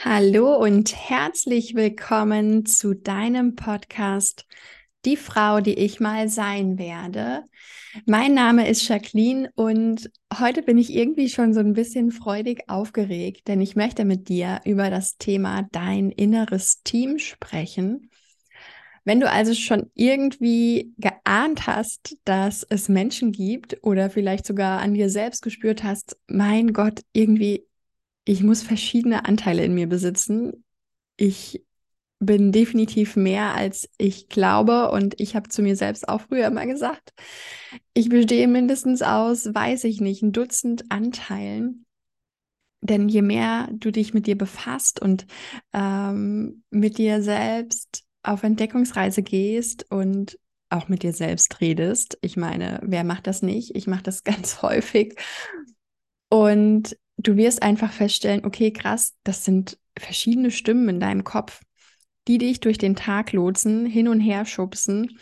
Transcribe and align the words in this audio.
Hallo 0.00 0.54
und 0.56 0.94
herzlich 0.94 1.74
willkommen 1.74 2.64
zu 2.64 2.94
deinem 2.94 3.56
Podcast 3.56 4.46
Die 5.04 5.16
Frau, 5.16 5.60
die 5.60 5.74
ich 5.74 5.98
mal 5.98 6.28
sein 6.28 6.78
werde. 6.78 7.42
Mein 8.06 8.32
Name 8.32 8.68
ist 8.68 8.86
Jacqueline 8.86 9.50
und 9.56 10.08
heute 10.38 10.62
bin 10.62 10.78
ich 10.78 10.94
irgendwie 10.94 11.28
schon 11.28 11.52
so 11.52 11.58
ein 11.58 11.72
bisschen 11.72 12.12
freudig 12.12 12.62
aufgeregt, 12.68 13.48
denn 13.48 13.60
ich 13.60 13.74
möchte 13.74 14.04
mit 14.04 14.28
dir 14.28 14.60
über 14.64 14.88
das 14.88 15.16
Thema 15.16 15.66
dein 15.72 16.12
inneres 16.12 16.84
Team 16.84 17.18
sprechen. 17.18 18.08
Wenn 19.02 19.18
du 19.18 19.28
also 19.28 19.52
schon 19.52 19.90
irgendwie 19.94 20.92
geahnt 20.98 21.66
hast, 21.66 22.16
dass 22.24 22.62
es 22.62 22.88
Menschen 22.88 23.32
gibt 23.32 23.78
oder 23.82 24.10
vielleicht 24.10 24.46
sogar 24.46 24.78
an 24.78 24.94
dir 24.94 25.10
selbst 25.10 25.42
gespürt 25.42 25.82
hast, 25.82 26.16
mein 26.28 26.72
Gott, 26.72 27.00
irgendwie 27.12 27.64
ich 28.28 28.42
muss 28.42 28.62
verschiedene 28.62 29.24
Anteile 29.24 29.64
in 29.64 29.72
mir 29.72 29.88
besitzen. 29.88 30.62
Ich 31.16 31.64
bin 32.18 32.52
definitiv 32.52 33.16
mehr, 33.16 33.54
als 33.54 33.88
ich 33.96 34.28
glaube. 34.28 34.90
Und 34.90 35.18
ich 35.18 35.34
habe 35.34 35.48
zu 35.48 35.62
mir 35.62 35.76
selbst 35.76 36.06
auch 36.10 36.20
früher 36.20 36.48
immer 36.48 36.66
gesagt, 36.66 37.14
ich 37.94 38.10
bestehe 38.10 38.46
mindestens 38.46 39.00
aus, 39.00 39.46
weiß 39.46 39.84
ich 39.84 40.02
nicht, 40.02 40.22
ein 40.22 40.32
Dutzend 40.32 40.90
Anteilen. 40.90 41.86
Denn 42.82 43.08
je 43.08 43.22
mehr 43.22 43.70
du 43.72 43.90
dich 43.90 44.12
mit 44.12 44.26
dir 44.26 44.36
befasst 44.36 45.00
und 45.00 45.26
ähm, 45.72 46.64
mit 46.68 46.98
dir 46.98 47.22
selbst 47.22 48.04
auf 48.22 48.42
Entdeckungsreise 48.42 49.22
gehst 49.22 49.90
und 49.90 50.38
auch 50.68 50.88
mit 50.88 51.02
dir 51.02 51.14
selbst 51.14 51.62
redest, 51.62 52.18
ich 52.20 52.36
meine, 52.36 52.78
wer 52.82 53.04
macht 53.04 53.26
das 53.26 53.40
nicht? 53.40 53.74
Ich 53.74 53.86
mache 53.86 54.02
das 54.02 54.22
ganz 54.24 54.60
häufig. 54.60 55.18
Und 56.28 56.94
du 57.18 57.36
wirst 57.36 57.62
einfach 57.62 57.92
feststellen, 57.92 58.44
okay, 58.44 58.72
krass, 58.72 59.16
das 59.24 59.44
sind 59.44 59.78
verschiedene 59.98 60.50
Stimmen 60.50 60.88
in 60.88 61.00
deinem 61.00 61.24
Kopf, 61.24 61.60
die 62.28 62.38
dich 62.38 62.60
durch 62.60 62.78
den 62.78 62.96
Tag 62.96 63.32
lotsen, 63.32 63.84
hin 63.84 64.08
und 64.08 64.20
her 64.20 64.46
schubsen. 64.46 65.18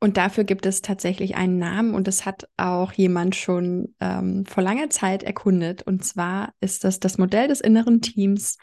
Und 0.00 0.16
dafür 0.16 0.44
gibt 0.44 0.64
es 0.64 0.80
tatsächlich 0.80 1.34
einen 1.36 1.58
Namen 1.58 1.94
und 1.94 2.06
das 2.06 2.24
hat 2.24 2.48
auch 2.56 2.92
jemand 2.92 3.34
schon 3.34 3.94
ähm, 4.00 4.46
vor 4.46 4.62
langer 4.62 4.90
Zeit 4.90 5.22
erkundet. 5.22 5.82
Und 5.82 6.04
zwar 6.04 6.54
ist 6.60 6.84
das 6.84 7.00
das 7.00 7.18
Modell 7.18 7.48
des 7.48 7.60
inneren 7.60 8.00
Teams 8.00 8.58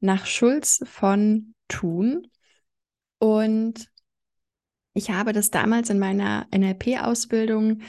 nach 0.00 0.26
Schulz 0.26 0.80
von 0.84 1.54
Thun. 1.68 2.26
Und 3.18 3.88
ich 4.94 5.10
habe 5.10 5.32
das 5.32 5.50
damals 5.50 5.90
in 5.90 6.00
meiner 6.00 6.48
NLP-Ausbildung 6.52 7.82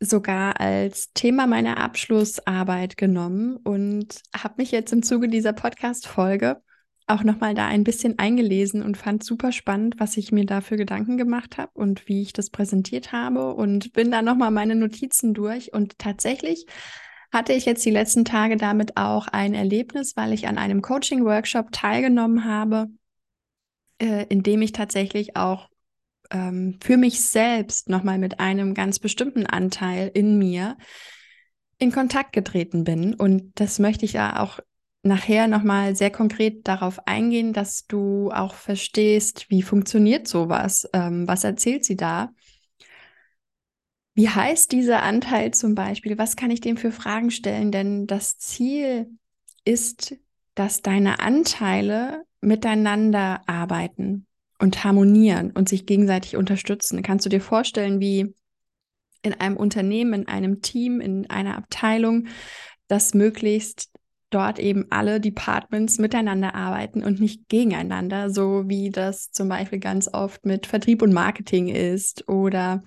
sogar 0.00 0.60
als 0.60 1.12
Thema 1.12 1.46
meiner 1.46 1.78
Abschlussarbeit 1.78 2.96
genommen 2.96 3.56
und 3.56 4.22
habe 4.36 4.54
mich 4.58 4.70
jetzt 4.70 4.92
im 4.92 5.02
Zuge 5.02 5.28
dieser 5.28 5.52
Podcast-Folge 5.52 6.62
auch 7.08 7.24
nochmal 7.24 7.54
da 7.54 7.66
ein 7.66 7.84
bisschen 7.84 8.18
eingelesen 8.18 8.82
und 8.82 8.96
fand 8.96 9.24
super 9.24 9.50
spannend, 9.50 9.94
was 9.98 10.16
ich 10.16 10.30
mir 10.30 10.44
da 10.44 10.60
für 10.60 10.76
Gedanken 10.76 11.16
gemacht 11.16 11.56
habe 11.56 11.70
und 11.74 12.06
wie 12.06 12.22
ich 12.22 12.32
das 12.32 12.50
präsentiert 12.50 13.12
habe 13.12 13.54
und 13.54 13.92
bin 13.94 14.10
da 14.10 14.20
nochmal 14.20 14.50
meine 14.50 14.74
Notizen 14.74 15.32
durch. 15.32 15.72
Und 15.72 15.98
tatsächlich 15.98 16.66
hatte 17.32 17.54
ich 17.54 17.64
jetzt 17.64 17.84
die 17.84 17.90
letzten 17.90 18.24
Tage 18.24 18.56
damit 18.56 18.96
auch 18.96 19.26
ein 19.26 19.54
Erlebnis, 19.54 20.16
weil 20.16 20.32
ich 20.34 20.48
an 20.48 20.58
einem 20.58 20.82
Coaching-Workshop 20.82 21.72
teilgenommen 21.72 22.44
habe, 22.44 22.88
äh, 23.98 24.26
in 24.28 24.42
dem 24.42 24.60
ich 24.60 24.72
tatsächlich 24.72 25.34
auch 25.34 25.68
ähm, 26.30 26.78
für 26.82 26.96
mich 26.96 27.20
selbst 27.20 27.88
nochmal 27.88 28.18
mit 28.18 28.40
einem 28.40 28.74
ganz 28.74 28.98
bestimmten 28.98 29.46
Anteil 29.46 30.10
in 30.12 30.38
mir 30.38 30.76
in 31.78 31.92
Kontakt 31.92 32.32
getreten 32.32 32.84
bin. 32.84 33.14
Und 33.14 33.52
das 33.54 33.78
möchte 33.78 34.04
ich 34.04 34.14
ja 34.14 34.40
auch 34.40 34.60
nachher 35.02 35.46
nochmal 35.46 35.94
sehr 35.94 36.10
konkret 36.10 36.66
darauf 36.66 37.06
eingehen, 37.06 37.52
dass 37.52 37.86
du 37.86 38.30
auch 38.30 38.54
verstehst, 38.54 39.46
wie 39.48 39.62
funktioniert 39.62 40.26
sowas, 40.26 40.88
ähm, 40.92 41.26
was 41.26 41.44
erzählt 41.44 41.84
sie 41.84 41.96
da. 41.96 42.30
Wie 44.14 44.28
heißt 44.28 44.72
dieser 44.72 45.04
Anteil 45.04 45.52
zum 45.52 45.76
Beispiel? 45.76 46.18
Was 46.18 46.34
kann 46.34 46.50
ich 46.50 46.60
dem 46.60 46.76
für 46.76 46.90
Fragen 46.90 47.30
stellen? 47.30 47.70
Denn 47.70 48.08
das 48.08 48.36
Ziel 48.38 49.08
ist, 49.64 50.16
dass 50.56 50.82
deine 50.82 51.20
Anteile 51.20 52.24
miteinander 52.40 53.42
arbeiten 53.46 54.27
und 54.58 54.84
harmonieren 54.84 55.50
und 55.52 55.68
sich 55.68 55.86
gegenseitig 55.86 56.36
unterstützen. 56.36 57.02
Kannst 57.02 57.24
du 57.26 57.30
dir 57.30 57.40
vorstellen, 57.40 58.00
wie 58.00 58.34
in 59.22 59.34
einem 59.34 59.56
Unternehmen, 59.56 60.22
in 60.22 60.28
einem 60.28 60.62
Team, 60.62 61.00
in 61.00 61.28
einer 61.30 61.56
Abteilung, 61.56 62.28
dass 62.88 63.14
möglichst 63.14 63.90
dort 64.30 64.58
eben 64.58 64.86
alle 64.90 65.20
Departments 65.20 65.98
miteinander 65.98 66.54
arbeiten 66.54 67.02
und 67.02 67.20
nicht 67.20 67.48
gegeneinander, 67.48 68.30
so 68.30 68.68
wie 68.68 68.90
das 68.90 69.30
zum 69.30 69.48
Beispiel 69.48 69.78
ganz 69.78 70.08
oft 70.12 70.44
mit 70.44 70.66
Vertrieb 70.66 71.02
und 71.02 71.12
Marketing 71.12 71.68
ist 71.68 72.28
oder 72.28 72.82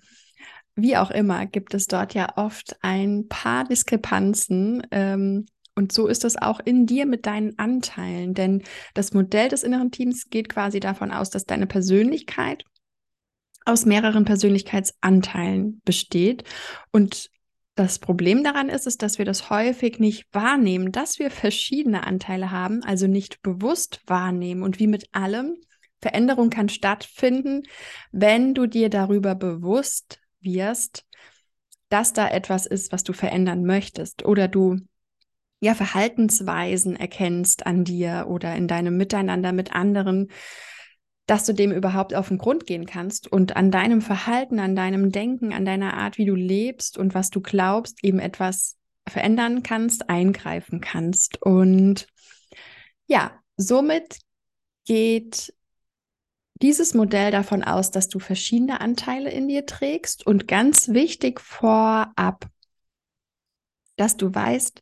wie 0.76 0.98
auch 0.98 1.12
immer, 1.12 1.46
gibt 1.48 1.74
es 1.74 1.88
dort 1.88 2.14
ja 2.14 2.38
oft 2.38 2.76
ein 2.82 3.28
paar 3.28 3.66
Diskrepanzen, 3.66 4.86
ähm, 4.92 5.46
und 5.76 5.92
so 5.92 6.08
ist 6.08 6.26
es 6.26 6.38
auch 6.38 6.60
in 6.60 6.86
dir 6.86 7.06
mit 7.06 7.26
deinen 7.26 7.58
Anteilen, 7.58 8.34
denn 8.34 8.64
das 8.94 9.14
Modell 9.14 9.50
des 9.50 9.64
inneren 9.64 9.92
Teams 9.92 10.30
geht 10.30 10.50
quasi 10.50 10.80
davon 10.80 11.12
aus, 11.12 11.30
dass 11.30 11.46
deine 11.46 11.68
Persönlichkeit 11.68 12.64
aus 13.66 13.86
mehreren 13.86 14.26
Persönlichkeitsanteilen 14.26 15.82
besteht. 15.86 16.44
Und 16.92 17.30
das 17.76 18.00
Problem 18.00 18.44
daran 18.44 18.70
ist, 18.70 18.86
ist, 18.86 19.02
dass 19.02 19.18
wir 19.18 19.26
das 19.26 19.50
häufig 19.50 20.00
nicht 20.00 20.26
wahrnehmen, 20.34 20.92
dass 20.92 21.20
wir 21.20 21.32
verschiedene 21.32 22.06
Anteile 22.06 22.52
haben, 22.52 22.84
also 22.84 23.08
nicht 23.08 23.42
bewusst 23.42 24.02
wahrnehmen. 24.08 24.64
Und 24.64 24.80
wie 24.80 24.88
mit 24.88 25.08
allem, 25.14 25.56
Veränderung 26.02 26.50
kann 26.50 26.68
stattfinden, 26.68 27.64
wenn 28.12 28.54
du 28.54 28.66
dir 28.66 28.90
darüber 28.90 29.36
bewusst 29.36 30.20
wirst, 30.42 31.06
dass 31.90 32.14
da 32.14 32.28
etwas 32.28 32.66
ist, 32.66 32.92
was 32.92 33.04
du 33.04 33.14
verändern 33.14 33.64
möchtest 33.64 34.26
oder 34.26 34.48
du 34.48 34.78
ja, 35.62 35.76
Verhaltensweisen 35.76 36.96
erkennst 36.96 37.66
an 37.66 37.84
dir 37.84 38.26
oder 38.28 38.56
in 38.56 38.68
deinem 38.68 38.98
Miteinander 38.98 39.54
mit 39.54 39.74
anderen, 39.74 40.32
dass 41.28 41.46
du 41.46 41.54
dem 41.54 41.72
überhaupt 41.72 42.16
auf 42.16 42.30
den 42.30 42.40
Grund 42.40 42.66
gehen 42.66 42.88
kannst 42.88 43.32
und 43.32 43.56
an 43.56 43.70
deinem 43.70 44.02
Verhalten, 44.02 44.60
an 44.60 44.76
deinem 44.76 45.12
Denken, 45.12 45.54
an 45.54 45.64
deiner 45.64 45.94
Art, 45.94 46.18
wie 46.18 46.26
du 46.26 46.34
lebst 46.34 46.98
und 46.98 47.14
was 47.14 47.30
du 47.30 47.42
glaubst, 47.42 48.04
eben 48.04 48.20
etwas 48.20 48.76
verändern 49.08 49.62
kannst, 49.62 50.10
eingreifen 50.10 50.82
kannst. 50.82 51.40
Und 51.42 52.08
ja, 53.06 53.40
somit 53.56 54.18
geht 54.86 55.54
dieses 56.56 56.96
Modell 56.96 57.32
davon 57.32 57.64
aus, 57.64 57.92
dass 57.92 58.10
du 58.10 58.18
verschiedene 58.18 58.82
Anteile 58.82 59.32
in 59.32 59.48
dir 59.48 59.68
trägst 59.68 60.26
und 60.26 60.48
ganz 60.48 60.90
wichtig 60.90 61.40
vorab, 61.40 62.48
dass 63.96 64.18
du 64.18 64.34
weißt, 64.34 64.82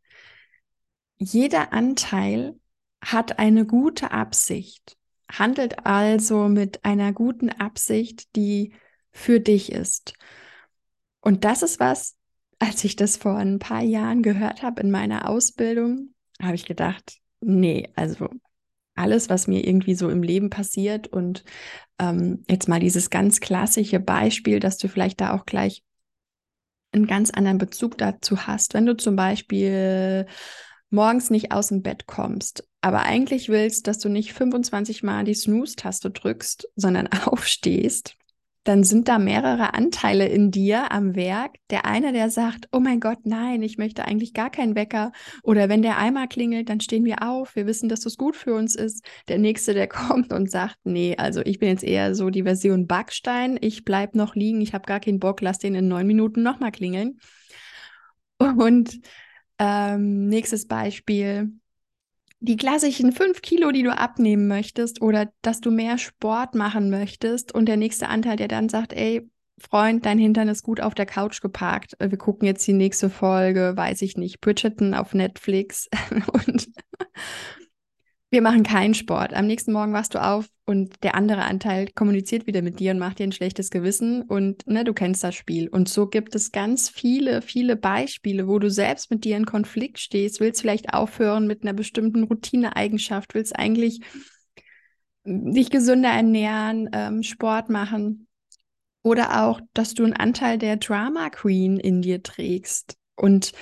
jeder 1.20 1.74
Anteil 1.74 2.60
hat 3.02 3.40
eine 3.40 3.66
gute 3.66 4.12
Absicht, 4.12 4.98
handelt 5.32 5.86
also 5.86 6.48
mit 6.48 6.84
einer 6.86 7.14
guten 7.14 7.50
Absicht, 7.50 8.36
die 8.36 8.74
für 9.12 9.40
dich 9.40 9.72
ist. 9.72 10.14
Und 11.22 11.44
das 11.44 11.62
ist 11.62 11.80
was, 11.80 12.16
als 12.58 12.84
ich 12.84 12.96
das 12.96 13.18
vor 13.18 13.36
ein 13.36 13.60
paar 13.60 13.82
Jahren 13.82 14.24
gehört 14.24 14.64
habe 14.64 14.82
in 14.82 14.92
meiner 14.92 15.30
Ausbildung, 15.30 16.14
habe 16.42 16.56
ich 16.56 16.66
gedacht, 16.66 17.18
nee, 17.42 17.90
also 17.96 18.30
alles, 18.96 19.30
was 19.30 19.48
mir 19.48 19.66
irgendwie 19.66 19.96
so 19.96 20.10
im 20.10 20.24
Leben 20.24 20.50
passiert 20.50 21.08
und 21.08 21.44
ähm, 22.00 22.44
jetzt 22.50 22.68
mal 22.68 22.80
dieses 22.80 23.10
ganz 23.10 23.40
klassische 23.40 24.00
Beispiel, 24.00 24.60
dass 24.60 24.78
du 24.78 24.88
vielleicht 24.88 25.22
da 25.22 25.34
auch 25.34 25.46
gleich 25.46 25.84
einen 26.92 27.08
ganz 27.08 27.30
anderen 27.30 27.60
Bezug 27.60 27.98
dazu 27.98 28.48
hast. 28.48 28.74
Wenn 28.74 28.86
du 28.86 28.98
zum 28.98 29.16
Beispiel 29.16 30.26
morgens 30.90 31.30
nicht 31.30 31.52
aus 31.52 31.70
dem 31.70 31.82
Bett 31.82 32.08
kommst, 32.08 32.68
aber 32.82 33.04
eigentlich 33.04 33.50
willst, 33.50 33.88
dass 33.88 34.00
du 34.00 34.10
nicht 34.10 34.34
25 34.34 35.04
Mal 35.04 35.24
die 35.24 35.34
Snooze-Taste 35.34 36.12
drückst, 36.12 36.70
sondern 36.76 37.08
aufstehst, 37.26 38.16
dann 38.70 38.84
sind 38.84 39.08
da 39.08 39.20
mehrere 39.20 39.74
Anteile 39.74 40.28
in 40.28 40.52
dir 40.52 40.92
am 40.92 41.16
Werk. 41.16 41.56
Der 41.70 41.86
eine, 41.86 42.12
der 42.14 42.30
sagt, 42.30 42.68
oh 42.72 42.80
mein 42.80 43.00
Gott, 43.00 43.20
nein, 43.24 43.64
ich 43.64 43.78
möchte 43.78 44.06
eigentlich 44.06 44.34
gar 44.34 44.50
keinen 44.50 44.76
Wecker. 44.76 45.12
Oder 45.44 45.70
wenn 45.70 45.82
der 45.82 45.98
einmal 45.98 46.28
klingelt, 46.28 46.70
dann 46.70 46.82
stehen 46.82 47.06
wir 47.06 47.28
auf. 47.28 47.56
Wir 47.56 47.66
wissen, 47.66 47.90
dass 47.90 48.02
das 48.02 48.18
gut 48.18 48.36
für 48.36 48.54
uns 48.54 48.76
ist. 48.76 49.04
Der 49.28 49.40
nächste, 49.40 49.74
der 49.74 49.88
kommt 49.88 50.34
und 50.34 50.52
sagt, 50.52 50.78
nee, 50.84 51.16
also 51.18 51.42
ich 51.42 51.60
bin 51.60 51.70
jetzt 51.70 51.84
eher 51.84 52.14
so 52.16 52.30
die 52.30 52.44
Version 52.44 52.86
Backstein. 52.86 53.58
Ich 53.62 53.86
bleib 53.86 54.14
noch 54.14 54.36
liegen. 54.36 54.62
Ich 54.62 54.74
habe 54.74 54.86
gar 54.86 55.00
keinen 55.00 55.20
Bock. 55.20 55.42
Lass 55.42 55.58
den 55.58 55.74
in 55.74 55.88
neun 55.88 56.06
Minuten 56.06 56.44
nochmal 56.44 56.72
klingeln. 56.72 57.18
Und 58.38 59.00
ähm, 59.60 60.28
nächstes 60.28 60.68
Beispiel. 60.68 61.52
Die 62.42 62.56
klassischen 62.56 63.12
fünf 63.12 63.42
Kilo, 63.42 63.72
die 63.72 63.84
du 63.84 63.96
abnehmen 63.96 64.48
möchtest 64.48 65.02
oder 65.02 65.32
dass 65.42 65.60
du 65.60 65.72
mehr 65.72 65.98
Sport 65.98 66.56
machen 66.56 66.90
möchtest 66.90 67.54
und 67.54 67.66
der 67.66 67.76
nächste 67.76 68.08
Anteil, 68.08 68.38
der 68.38 68.48
dann 68.48 68.70
sagt, 68.70 68.94
ey, 68.94 69.30
Freund, 69.60 70.06
dein 70.06 70.18
Hintern 70.18 70.48
ist 70.48 70.64
gut 70.64 70.80
auf 70.80 70.96
der 70.96 71.06
Couch 71.06 71.42
geparkt. 71.42 71.98
Wir 72.00 72.18
gucken 72.18 72.48
jetzt 72.48 72.66
die 72.66 72.74
nächste 72.74 73.10
Folge, 73.10 73.74
weiß 73.76 74.02
ich 74.04 74.16
nicht, 74.16 74.40
Bridgerton 74.40 74.94
auf 74.94 75.14
Netflix 75.14 75.90
und 76.32 76.70
wir 78.32 78.42
machen 78.42 78.64
keinen 78.64 78.94
Sport. 78.94 79.34
Am 79.34 79.48
nächsten 79.48 79.74
Morgen 79.74 79.94
wachst 79.94 80.14
du 80.14 80.24
auf 80.24 80.48
und 80.66 81.04
der 81.04 81.16
andere 81.16 81.46
Anteil 81.46 81.88
kommuniziert 81.96 82.46
wieder 82.46 82.62
mit 82.62 82.80
dir 82.80 82.92
und 82.92 83.00
macht 83.00 83.18
dir 83.18 83.24
ein 83.24 83.32
schlechtes 83.32 83.72
Gewissen 83.72 84.22
und 84.22 84.68
ne, 84.68 84.84
du 84.84 84.94
kennst 84.94 85.24
das 85.24 85.34
Spiel. 85.34 85.68
Und 85.68 85.90
so 85.90 86.08
gibt 86.08 86.36
es 86.36 86.52
ganz 86.52 86.90
viele, 86.90 87.42
viele 87.42 87.76
Beispiele, 87.76 88.48
wo 88.48 88.60
du 88.60 88.70
selbst 88.70 89.10
mit 89.10 89.26
dir 89.26 89.36
in 89.36 89.46
Konflikt 89.46 90.00
stehst, 90.00 90.40
willst 90.40 90.62
vielleicht 90.62 90.94
aufhören 90.94 91.48
mit 91.48 91.64
einer 91.64 91.74
bestimmten 91.74 92.24
Routineeigenschaft, 92.24 93.34
willst 93.34 93.58
eigentlich 93.58 94.02
dich 95.26 95.72
gesünder 95.72 96.10
ernähren, 96.10 96.90
ähm, 96.94 97.24
Sport 97.24 97.70
machen 97.70 98.28
oder 99.02 99.44
auch, 99.44 99.60
dass 99.74 99.96
du 99.96 100.04
einen 100.04 100.14
Anteil 100.14 100.60
der 100.60 100.78
Drama 100.78 101.32
Queen 101.32 101.80
in 101.80 102.04
dir 102.04 102.22
trägst. 102.22 102.96
Und 103.16 103.54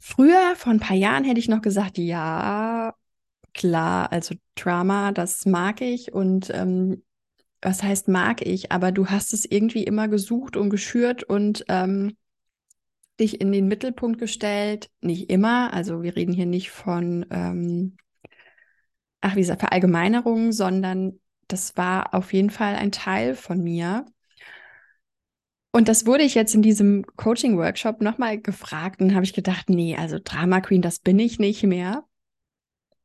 früher, 0.00 0.54
vor 0.56 0.72
ein 0.72 0.80
paar 0.80 0.96
Jahren, 0.96 1.24
hätte 1.24 1.38
ich 1.38 1.48
noch 1.48 1.62
gesagt, 1.62 1.96
ja, 1.96 2.94
klar, 3.58 4.12
also 4.12 4.36
Drama, 4.54 5.10
das 5.10 5.44
mag 5.44 5.80
ich 5.80 6.12
und 6.12 6.48
ähm, 6.54 7.02
was 7.60 7.82
heißt 7.82 8.06
mag 8.06 8.46
ich, 8.46 8.70
aber 8.70 8.92
du 8.92 9.08
hast 9.08 9.34
es 9.34 9.44
irgendwie 9.44 9.82
immer 9.82 10.06
gesucht 10.06 10.56
und 10.56 10.70
geschürt 10.70 11.24
und 11.24 11.64
ähm, 11.68 12.16
dich 13.18 13.40
in 13.40 13.50
den 13.50 13.66
Mittelpunkt 13.66 14.20
gestellt. 14.20 14.90
Nicht 15.00 15.28
immer, 15.28 15.72
also 15.74 16.04
wir 16.04 16.14
reden 16.14 16.32
hier 16.32 16.46
nicht 16.46 16.70
von, 16.70 17.26
ähm, 17.30 17.96
ach, 19.22 19.34
wie 19.34 19.40
gesagt, 19.40 19.60
Verallgemeinerung, 19.60 20.52
sondern 20.52 21.18
das 21.48 21.76
war 21.76 22.14
auf 22.14 22.32
jeden 22.32 22.50
Fall 22.50 22.76
ein 22.76 22.92
Teil 22.92 23.34
von 23.34 23.60
mir. 23.60 24.06
Und 25.72 25.88
das 25.88 26.06
wurde 26.06 26.22
ich 26.22 26.36
jetzt 26.36 26.54
in 26.54 26.62
diesem 26.62 27.04
Coaching-Workshop 27.16 28.02
nochmal 28.02 28.40
gefragt 28.40 29.02
und 29.02 29.14
habe 29.14 29.24
ich 29.24 29.32
gedacht, 29.32 29.68
nee, 29.68 29.96
also 29.96 30.18
Drama 30.22 30.60
Queen, 30.60 30.80
das 30.80 31.00
bin 31.00 31.18
ich 31.18 31.40
nicht 31.40 31.64
mehr. 31.64 32.04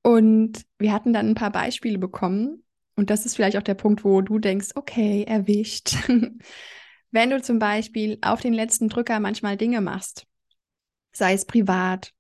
Und 0.04 0.66
wir 0.78 0.94
hatten 0.94 1.14
dann 1.14 1.30
ein 1.30 1.36
paar 1.36 1.52
Beispiele 1.52 1.98
bekommen. 1.98 2.64
Und 2.96 3.10
das 3.10 3.26
ist 3.26 3.36
vielleicht 3.36 3.58
auch 3.58 3.64
der 3.64 3.74
Punkt, 3.74 4.04
wo 4.04 4.22
du 4.22 4.38
denkst, 4.38 4.70
okay, 4.76 5.24
erwischt. 5.24 5.96
Wenn 7.12 7.30
du 7.30 7.42
zum 7.42 7.58
Beispiel 7.58 8.18
auf 8.22 8.42
den 8.42 8.54
letzten 8.54 8.90
Drücker 8.90 9.20
manchmal 9.20 9.58
Dinge 9.58 9.82
machst, 9.82 10.28
sei 11.12 11.34
es 11.34 11.46
privat, 11.46 12.14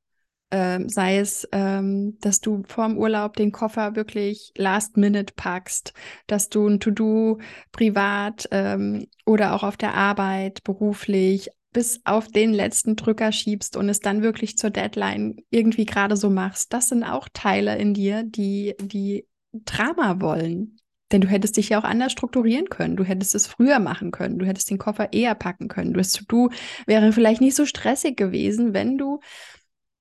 äh, 0.50 0.80
sei 0.88 1.18
es, 1.18 1.48
ähm, 1.52 2.18
dass 2.22 2.40
du 2.40 2.64
vorm 2.68 2.98
Urlaub 2.98 3.36
den 3.36 3.52
Koffer 3.52 3.96
wirklich 3.96 4.52
last 4.56 4.98
minute 4.98 5.34
packst, 5.36 5.94
dass 6.28 6.50
du 6.50 6.68
ein 6.68 6.80
To-Do 6.80 7.40
privat 7.72 8.48
ähm, 8.52 9.08
oder 9.26 9.56
auch 9.56 9.64
auf 9.64 9.78
der 9.78 9.96
Arbeit, 9.96 10.64
beruflich 10.64 11.50
bis 11.74 12.02
auf 12.06 12.28
den 12.28 12.54
letzten 12.54 12.96
Drücker 12.96 13.32
schiebst 13.32 13.76
und 13.76 13.90
es 13.90 14.00
dann 14.00 14.22
wirklich 14.22 14.58
zur 14.58 14.70
Deadline 14.70 15.38
irgendwie 15.50 15.86
gerade 15.86 16.16
so 16.16 16.30
machst, 16.30 16.72
das 16.74 16.90
sind 16.90 17.04
auch 17.04 17.28
Teile 17.34 17.78
in 17.78 17.94
dir, 17.94 18.24
die, 18.24 18.76
die 18.80 19.26
Drama 19.52 20.22
wollen. 20.22 20.78
Denn 21.12 21.22
du 21.22 21.28
hättest 21.28 21.58
dich 21.58 21.70
ja 21.70 21.80
auch 21.80 21.84
anders 21.84 22.12
strukturieren 22.12 22.70
können. 22.70 22.96
Du 22.96 23.04
hättest 23.04 23.36
es 23.36 23.46
früher 23.46 23.78
machen 23.80 24.10
können. 24.12 24.40
Du 24.40 24.46
hättest 24.46 24.72
den 24.72 24.80
Koffer 24.80 25.14
eher 25.14 25.36
packen 25.36 25.68
können. 25.68 25.94
Du 25.94 26.02
To-Do 26.02 26.50
wäre 26.88 27.14
vielleicht 27.14 27.42
nicht 27.42 27.56
so 27.56 27.66
stressig 27.66 28.18
gewesen, 28.18 28.74
wenn 28.74 28.98
du 28.98 29.20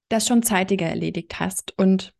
das 0.08 0.26
schon 0.26 0.42
zeitiger 0.42 0.86
erledigt 0.86 1.38
hast. 1.38 1.78
Und 1.78 2.14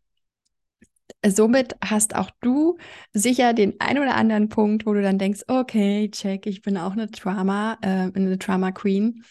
somit 1.27 1.77
hast 1.83 2.17
auch 2.17 2.31
du 2.41 2.79
sicher 3.13 3.53
den 3.53 3.81
ein 3.81 3.99
oder 3.99 4.15
anderen 4.15 4.49
Punkt, 4.49 4.87
wo 4.87 4.93
du 4.93 5.03
dann 5.03 5.19
denkst, 5.19 5.43
okay, 5.49 6.11
check, 6.11 6.47
ich 6.47 6.63
bin 6.63 6.77
auch 6.77 6.93
eine 6.93 7.07
Drama, 7.07 7.79
äh, 7.83 8.11
eine 8.15 8.39
Drama 8.39 8.73
Queen. 8.73 9.25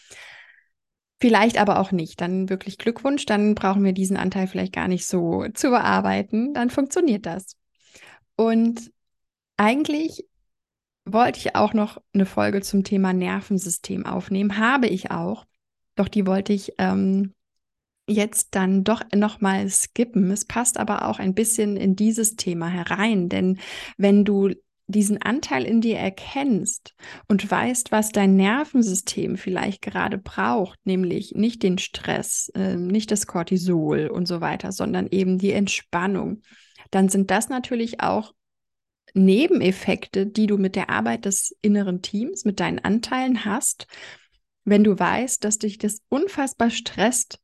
Vielleicht 1.20 1.58
aber 1.58 1.78
auch 1.78 1.92
nicht. 1.92 2.20
Dann 2.20 2.48
wirklich 2.48 2.78
Glückwunsch, 2.78 3.26
dann 3.26 3.54
brauchen 3.54 3.84
wir 3.84 3.92
diesen 3.92 4.16
Anteil 4.16 4.46
vielleicht 4.46 4.72
gar 4.72 4.88
nicht 4.88 5.06
so 5.06 5.46
zu 5.54 5.70
bearbeiten. 5.70 6.54
Dann 6.54 6.70
funktioniert 6.70 7.26
das. 7.26 7.56
Und 8.36 8.90
eigentlich 9.56 10.26
wollte 11.04 11.38
ich 11.38 11.54
auch 11.54 11.74
noch 11.74 11.98
eine 12.12 12.26
Folge 12.26 12.60
zum 12.60 12.84
Thema 12.84 13.12
Nervensystem 13.12 14.06
aufnehmen. 14.06 14.58
Habe 14.58 14.88
ich 14.88 15.10
auch. 15.10 15.44
Doch 15.94 16.08
die 16.08 16.26
wollte 16.26 16.52
ich 16.52 16.72
ähm, 16.78 17.34
jetzt 18.08 18.54
dann 18.54 18.84
doch 18.84 19.02
nochmal 19.14 19.68
skippen. 19.68 20.30
Es 20.30 20.44
passt 20.44 20.78
aber 20.78 21.08
auch 21.08 21.18
ein 21.18 21.34
bisschen 21.34 21.76
in 21.76 21.96
dieses 21.96 22.36
Thema 22.36 22.68
herein, 22.68 23.28
denn 23.28 23.58
wenn 23.96 24.24
du 24.24 24.50
diesen 24.88 25.22
Anteil 25.22 25.64
in 25.64 25.80
dir 25.80 25.96
erkennst 25.96 26.94
und 27.28 27.48
weißt, 27.48 27.92
was 27.92 28.10
dein 28.10 28.36
Nervensystem 28.36 29.36
vielleicht 29.36 29.80
gerade 29.80 30.18
braucht, 30.18 30.78
nämlich 30.84 31.32
nicht 31.34 31.62
den 31.62 31.78
Stress, 31.78 32.50
äh, 32.54 32.76
nicht 32.76 33.10
das 33.10 33.26
Cortisol 33.26 34.08
und 34.08 34.26
so 34.26 34.40
weiter, 34.40 34.72
sondern 34.72 35.06
eben 35.10 35.38
die 35.38 35.52
Entspannung, 35.52 36.42
dann 36.90 37.08
sind 37.08 37.30
das 37.30 37.48
natürlich 37.48 38.00
auch 38.00 38.34
Nebeneffekte, 39.14 40.26
die 40.26 40.46
du 40.46 40.56
mit 40.56 40.74
der 40.74 40.90
Arbeit 40.90 41.26
des 41.26 41.56
inneren 41.60 42.02
Teams, 42.02 42.44
mit 42.44 42.60
deinen 42.60 42.78
Anteilen 42.78 43.44
hast, 43.44 43.86
wenn 44.64 44.84
du 44.84 44.98
weißt, 44.98 45.44
dass 45.44 45.58
dich 45.58 45.78
das 45.78 46.02
unfassbar 46.08 46.70
stresst, 46.70 47.41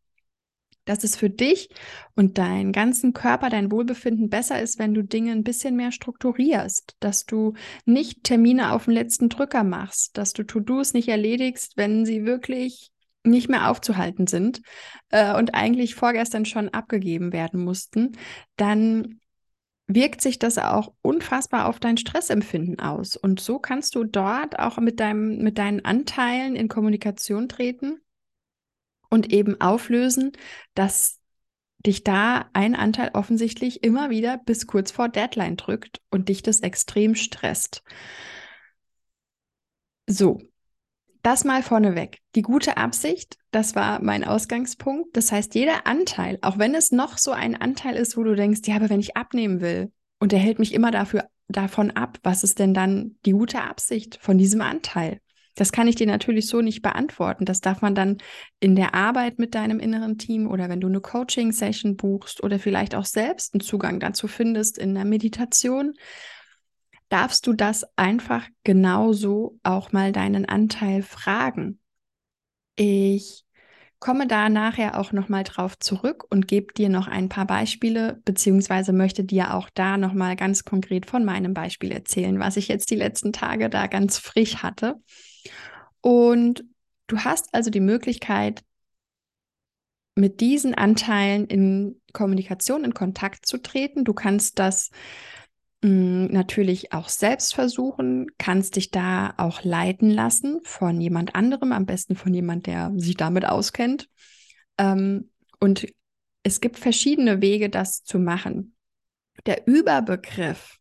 dass 0.88 1.05
es 1.05 1.17
für 1.17 1.31
dich 1.31 1.69
und 2.14 2.38
deinen 2.38 2.73
ganzen 2.73 3.12
Körper, 3.12 3.50
dein 3.50 3.70
Wohlbefinden 3.70 4.31
besser 4.31 4.61
ist, 4.61 4.79
wenn 4.79 4.94
du 4.94 5.02
Dinge 5.02 5.32
ein 5.32 5.44
bisschen 5.44 5.76
mehr 5.76 5.93
strukturierst, 5.93 6.96
dass 7.00 7.26
du 7.26 7.55
nicht 7.85 8.25
Termine 8.25 8.73
auf 8.73 8.87
den 8.87 8.94
letzten 8.94 9.29
Drücker 9.29 9.64
machst, 9.64 10.17
dass 10.17 10.32
du 10.32 10.44
To-Dos 10.44 10.94
nicht 10.94 11.08
erledigst, 11.08 11.76
wenn 11.76 12.06
sie 12.06 12.25
wirklich 12.25 12.90
nicht 13.25 13.50
mehr 13.50 13.69
aufzuhalten 13.70 14.26
sind 14.26 14.62
äh, 15.11 15.37
und 15.37 15.55
eigentlich 15.55 15.94
vorgestern 15.94 16.46
schon 16.46 16.70
abgegeben 16.70 17.32
werden 17.32 17.62
mussten, 17.62 18.12
dann 18.56 19.20
wirkt 19.87 20.20
sich 20.20 20.38
das 20.38 20.58
auch 20.58 20.93
unfassbar 21.02 21.67
auf 21.67 21.81
dein 21.81 21.96
Stressempfinden 21.96 22.79
aus. 22.79 23.17
Und 23.17 23.40
so 23.40 23.58
kannst 23.58 23.94
du 23.94 24.05
dort 24.05 24.58
auch 24.58 24.79
mit, 24.79 25.00
deinem, 25.00 25.38
mit 25.38 25.58
deinen 25.58 25.85
Anteilen 25.85 26.56
in 26.56 26.69
Kommunikation 26.69 27.49
treten 27.49 28.00
und 29.10 29.32
eben 29.32 29.60
auflösen, 29.60 30.32
dass 30.75 31.19
dich 31.84 32.05
da 32.05 32.50
ein 32.52 32.75
Anteil 32.75 33.10
offensichtlich 33.14 33.84
immer 33.84 34.10
wieder 34.10 34.38
bis 34.38 34.66
kurz 34.66 34.90
vor 34.90 35.08
Deadline 35.08 35.56
drückt 35.56 36.00
und 36.10 36.28
dich 36.28 36.43
das 36.43 36.60
extrem 36.60 37.14
stresst. 37.14 37.82
So, 40.06 40.40
das 41.22 41.44
mal 41.44 41.62
vorneweg. 41.62 42.19
Die 42.34 42.43
gute 42.43 42.76
Absicht, 42.76 43.38
das 43.50 43.75
war 43.75 44.02
mein 44.02 44.25
Ausgangspunkt. 44.25 45.16
Das 45.16 45.31
heißt, 45.31 45.54
jeder 45.54 45.87
Anteil, 45.87 46.38
auch 46.43 46.58
wenn 46.58 46.75
es 46.75 46.90
noch 46.90 47.19
so 47.19 47.32
ein 47.32 47.54
Anteil 47.54 47.96
ist, 47.96 48.16
wo 48.16 48.22
du 48.22 48.34
denkst, 48.34 48.61
ja, 48.64 48.76
aber 48.76 48.90
wenn 48.90 49.00
ich 49.00 49.16
abnehmen 49.16 49.61
will 49.61 49.93
und 50.19 50.32
der 50.32 50.38
hält 50.38 50.58
mich 50.58 50.75
immer 50.75 50.90
dafür 50.90 51.28
davon 51.49 51.90
ab, 51.90 52.18
was 52.23 52.44
ist 52.44 52.59
denn 52.59 52.75
dann 52.75 53.16
die 53.25 53.32
gute 53.32 53.62
Absicht 53.62 54.18
von 54.21 54.38
diesem 54.38 54.61
Anteil? 54.61 55.21
Das 55.58 55.72
kann 55.72 55.88
ich 55.88 55.96
dir 55.96 56.06
natürlich 56.06 56.46
so 56.46 56.60
nicht 56.60 56.82
beantworten. 56.82 57.44
Das 57.44 57.60
darf 57.60 57.82
man 57.82 57.96
dann 57.96 58.18
in 58.60 58.76
der 58.76 58.94
Arbeit 58.94 59.40
mit 59.40 59.56
deinem 59.56 59.80
inneren 59.80 60.16
Team 60.16 60.46
oder 60.46 60.68
wenn 60.68 60.80
du 60.80 60.86
eine 60.86 61.00
Coaching-Session 61.00 61.96
buchst 61.96 62.44
oder 62.44 62.60
vielleicht 62.60 62.94
auch 62.94 63.04
selbst 63.04 63.54
einen 63.54 63.60
Zugang 63.60 63.98
dazu 63.98 64.28
findest 64.28 64.78
in 64.78 64.94
der 64.94 65.04
Meditation, 65.04 65.94
darfst 67.08 67.44
du 67.48 67.54
das 67.54 67.84
einfach 67.96 68.46
genauso 68.62 69.58
auch 69.64 69.90
mal 69.90 70.12
deinen 70.12 70.44
Anteil 70.44 71.02
fragen. 71.02 71.80
Ich 72.76 73.44
komme 73.98 74.28
da 74.28 74.48
nachher 74.48 74.96
auch 74.96 75.10
nochmal 75.10 75.42
drauf 75.42 75.76
zurück 75.76 76.24
und 76.30 76.46
gebe 76.46 76.72
dir 76.72 76.88
noch 76.88 77.08
ein 77.08 77.28
paar 77.28 77.48
Beispiele, 77.48 78.20
beziehungsweise 78.24 78.92
möchte 78.92 79.24
dir 79.24 79.54
auch 79.54 79.70
da 79.74 79.96
nochmal 79.96 80.36
ganz 80.36 80.62
konkret 80.64 81.06
von 81.06 81.24
meinem 81.24 81.52
Beispiel 81.52 81.90
erzählen, 81.90 82.38
was 82.38 82.56
ich 82.56 82.68
jetzt 82.68 82.92
die 82.92 82.96
letzten 82.96 83.32
Tage 83.32 83.68
da 83.68 83.88
ganz 83.88 84.18
frisch 84.18 84.58
hatte. 84.58 85.00
Und 86.00 86.64
du 87.07 87.19
hast 87.19 87.55
also 87.55 87.71
die 87.71 87.81
Möglichkeit, 87.81 88.62
mit 90.19 90.40
diesen 90.40 90.75
Anteilen 90.75 91.47
in 91.47 92.00
Kommunikation, 92.12 92.85
in 92.85 92.93
Kontakt 92.93 93.47
zu 93.47 93.59
treten. 93.59 94.05
Du 94.05 94.12
kannst 94.12 94.59
das 94.59 94.90
mh, 95.83 95.88
hm, 95.88 96.26
natürlich 96.33 96.93
auch 96.93 97.09
selbst 97.09 97.55
versuchen, 97.55 98.26
kannst 98.37 98.76
dich 98.76 98.90
da 98.90 99.35
auch 99.37 99.62
leiten 99.62 100.11
lassen 100.11 100.61
von 100.64 101.00
jemand 101.00 101.35
anderem, 101.35 101.73
am 101.73 101.87
besten 101.87 102.17
von 102.17 102.35
jemand, 102.35 102.67
der 102.67 102.93
sich 102.97 103.17
damit 103.17 103.45
auskennt. 103.45 104.09
Ähm, 104.76 105.31
und 105.61 105.87
es 106.43 106.61
gibt 106.61 106.78
verschiedene 106.78 107.40
Wege, 107.40 107.69
das 107.69 108.02
zu 108.02 108.19
machen. 108.19 108.75
Der 109.47 109.67
Überbegriff 109.67 110.78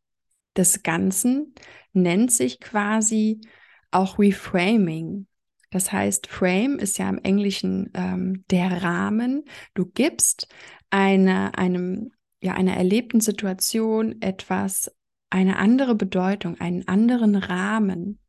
des 0.55 0.81
Ganzen 0.81 1.53
nennt 1.93 2.31
sich 2.31 2.59
quasi 2.59 3.41
auch 3.91 4.19
Reframing. 4.19 5.27
Das 5.69 5.91
heißt, 5.91 6.27
Frame 6.27 6.79
ist 6.79 6.97
ja 6.97 7.09
im 7.09 7.19
Englischen 7.19 7.91
ähm, 7.93 8.45
der 8.49 8.83
Rahmen. 8.83 9.43
Du 9.73 9.85
gibst 9.85 10.47
eine, 10.89 11.57
einem, 11.57 12.11
ja, 12.41 12.53
einer 12.53 12.77
erlebten 12.77 13.19
Situation 13.19 14.21
etwas, 14.21 14.91
eine 15.29 15.57
andere 15.57 15.95
Bedeutung, 15.95 16.59
einen 16.59 16.87
anderen 16.87 17.35
Rahmen. 17.35 18.19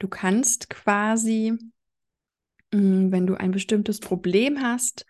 Du 0.00 0.08
kannst 0.08 0.70
quasi, 0.70 1.52
mm, 2.72 3.12
wenn 3.12 3.26
du 3.26 3.34
ein 3.34 3.52
bestimmtes 3.52 4.00
Problem 4.00 4.60
hast, 4.60 5.06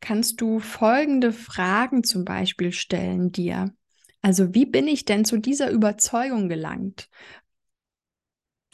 kannst 0.00 0.40
du 0.40 0.58
folgende 0.58 1.32
Fragen 1.32 2.02
zum 2.02 2.24
Beispiel 2.24 2.72
stellen 2.72 3.30
dir. 3.30 3.74
Also 4.22 4.54
wie 4.54 4.66
bin 4.66 4.88
ich 4.88 5.04
denn 5.04 5.24
zu 5.24 5.38
dieser 5.38 5.70
Überzeugung 5.70 6.48
gelangt, 6.48 7.08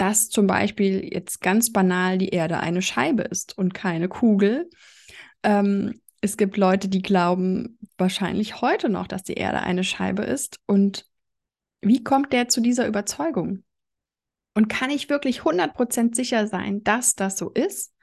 dass 0.02 0.28
zum 0.28 0.49
Beispiel 0.49 1.14
jetzt 1.14 1.40
ganz 1.40 1.71
banal 1.71 2.18
die 2.18 2.30
Erde 2.30 2.59
eine 2.59 2.82
Scheibe 2.82 3.23
ist 3.23 3.56
und 3.56 3.73
keine 3.73 4.09
Kugel? 4.09 4.68
Ähm, 5.44 6.00
es 6.21 6.37
gibt 6.37 6.56
Leute, 6.56 6.88
die 6.88 7.02
glauben 7.02 7.78
wahrscheinlich 7.99 8.61
heute 8.61 8.88
noch, 8.88 9.06
dass 9.06 9.23
die 9.23 9.35
Erde 9.35 9.61
eine 9.61 9.85
Scheibe 9.85 10.25
ist. 10.25 10.59
Und 10.66 11.06
wie 11.82 12.02
kommt 12.02 12.32
der 12.32 12.49
zu 12.49 12.61
dieser 12.61 12.88
Überzeugung? 12.88 13.62
Und 14.54 14.66
kann 14.66 14.90
ich 14.90 15.09
wirklich 15.09 15.42
100% 15.42 16.16
sicher 16.16 16.49
sein, 16.49 16.82
dass 16.82 17.14
das 17.14 17.38
so 17.38 17.50
ist? 17.50 17.94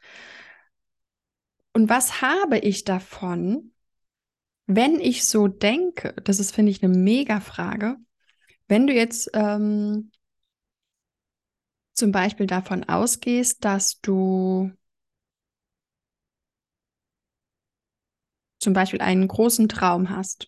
Und 1.73 1.89
was 1.89 2.21
habe 2.21 2.59
ich 2.59 2.85
davon, 2.85 3.73
wenn 4.67 5.01
ich 5.01 5.25
so 5.25 5.49
denke? 5.49 6.13
Das 6.23 6.39
ist, 6.39 6.55
finde 6.55 6.71
ich, 6.71 6.81
eine 6.81 6.97
mega 6.97 7.41
Frage. 7.41 7.97
Wenn 8.69 8.87
du 8.87 8.93
jetzt 8.93 9.31
ähm, 9.33 10.11
zum 11.99 12.11
Beispiel 12.11 12.47
davon 12.47 12.83
ausgehst, 12.85 13.63
dass 13.63 13.99
du 14.01 14.71
zum 18.59 18.73
Beispiel 18.73 19.01
einen 19.01 19.27
großen 19.27 19.69
Traum 19.69 20.09
hast 20.09 20.47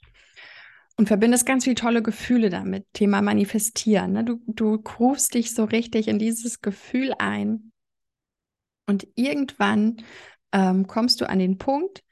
und 0.98 1.08
verbindest 1.08 1.46
ganz 1.46 1.64
viele 1.64 1.76
tolle 1.76 2.02
Gefühle 2.02 2.50
damit, 2.50 2.86
Thema 2.94 3.22
Manifestieren. 3.22 4.14
Ne? 4.14 4.24
Du, 4.24 4.42
du 4.48 4.76
rufst 5.00 5.34
dich 5.34 5.54
so 5.54 5.64
richtig 5.64 6.08
in 6.08 6.20
dieses 6.20 6.62
Gefühl 6.62 7.14
ein 7.18 7.72
und 8.88 9.08
irgendwann 9.16 10.04
ähm, 10.52 10.88
kommst 10.88 11.22
du 11.22 11.30
an 11.30 11.40
den 11.40 11.58
Punkt, 11.58 12.04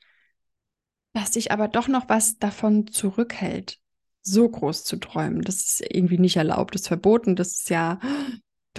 dass 1.13 1.31
dich 1.31 1.51
aber 1.51 1.67
doch 1.67 1.87
noch 1.87 2.07
was 2.07 2.37
davon 2.37 2.87
zurückhält, 2.87 3.79
so 4.21 4.47
groß 4.47 4.85
zu 4.85 4.97
träumen. 4.97 5.41
Das 5.41 5.55
ist 5.57 5.81
irgendwie 5.81 6.17
nicht 6.17 6.37
erlaubt, 6.37 6.75
das 6.75 6.81
ist 6.81 6.87
verboten, 6.87 7.35
das 7.35 7.59
ist 7.59 7.69
ja, 7.69 7.99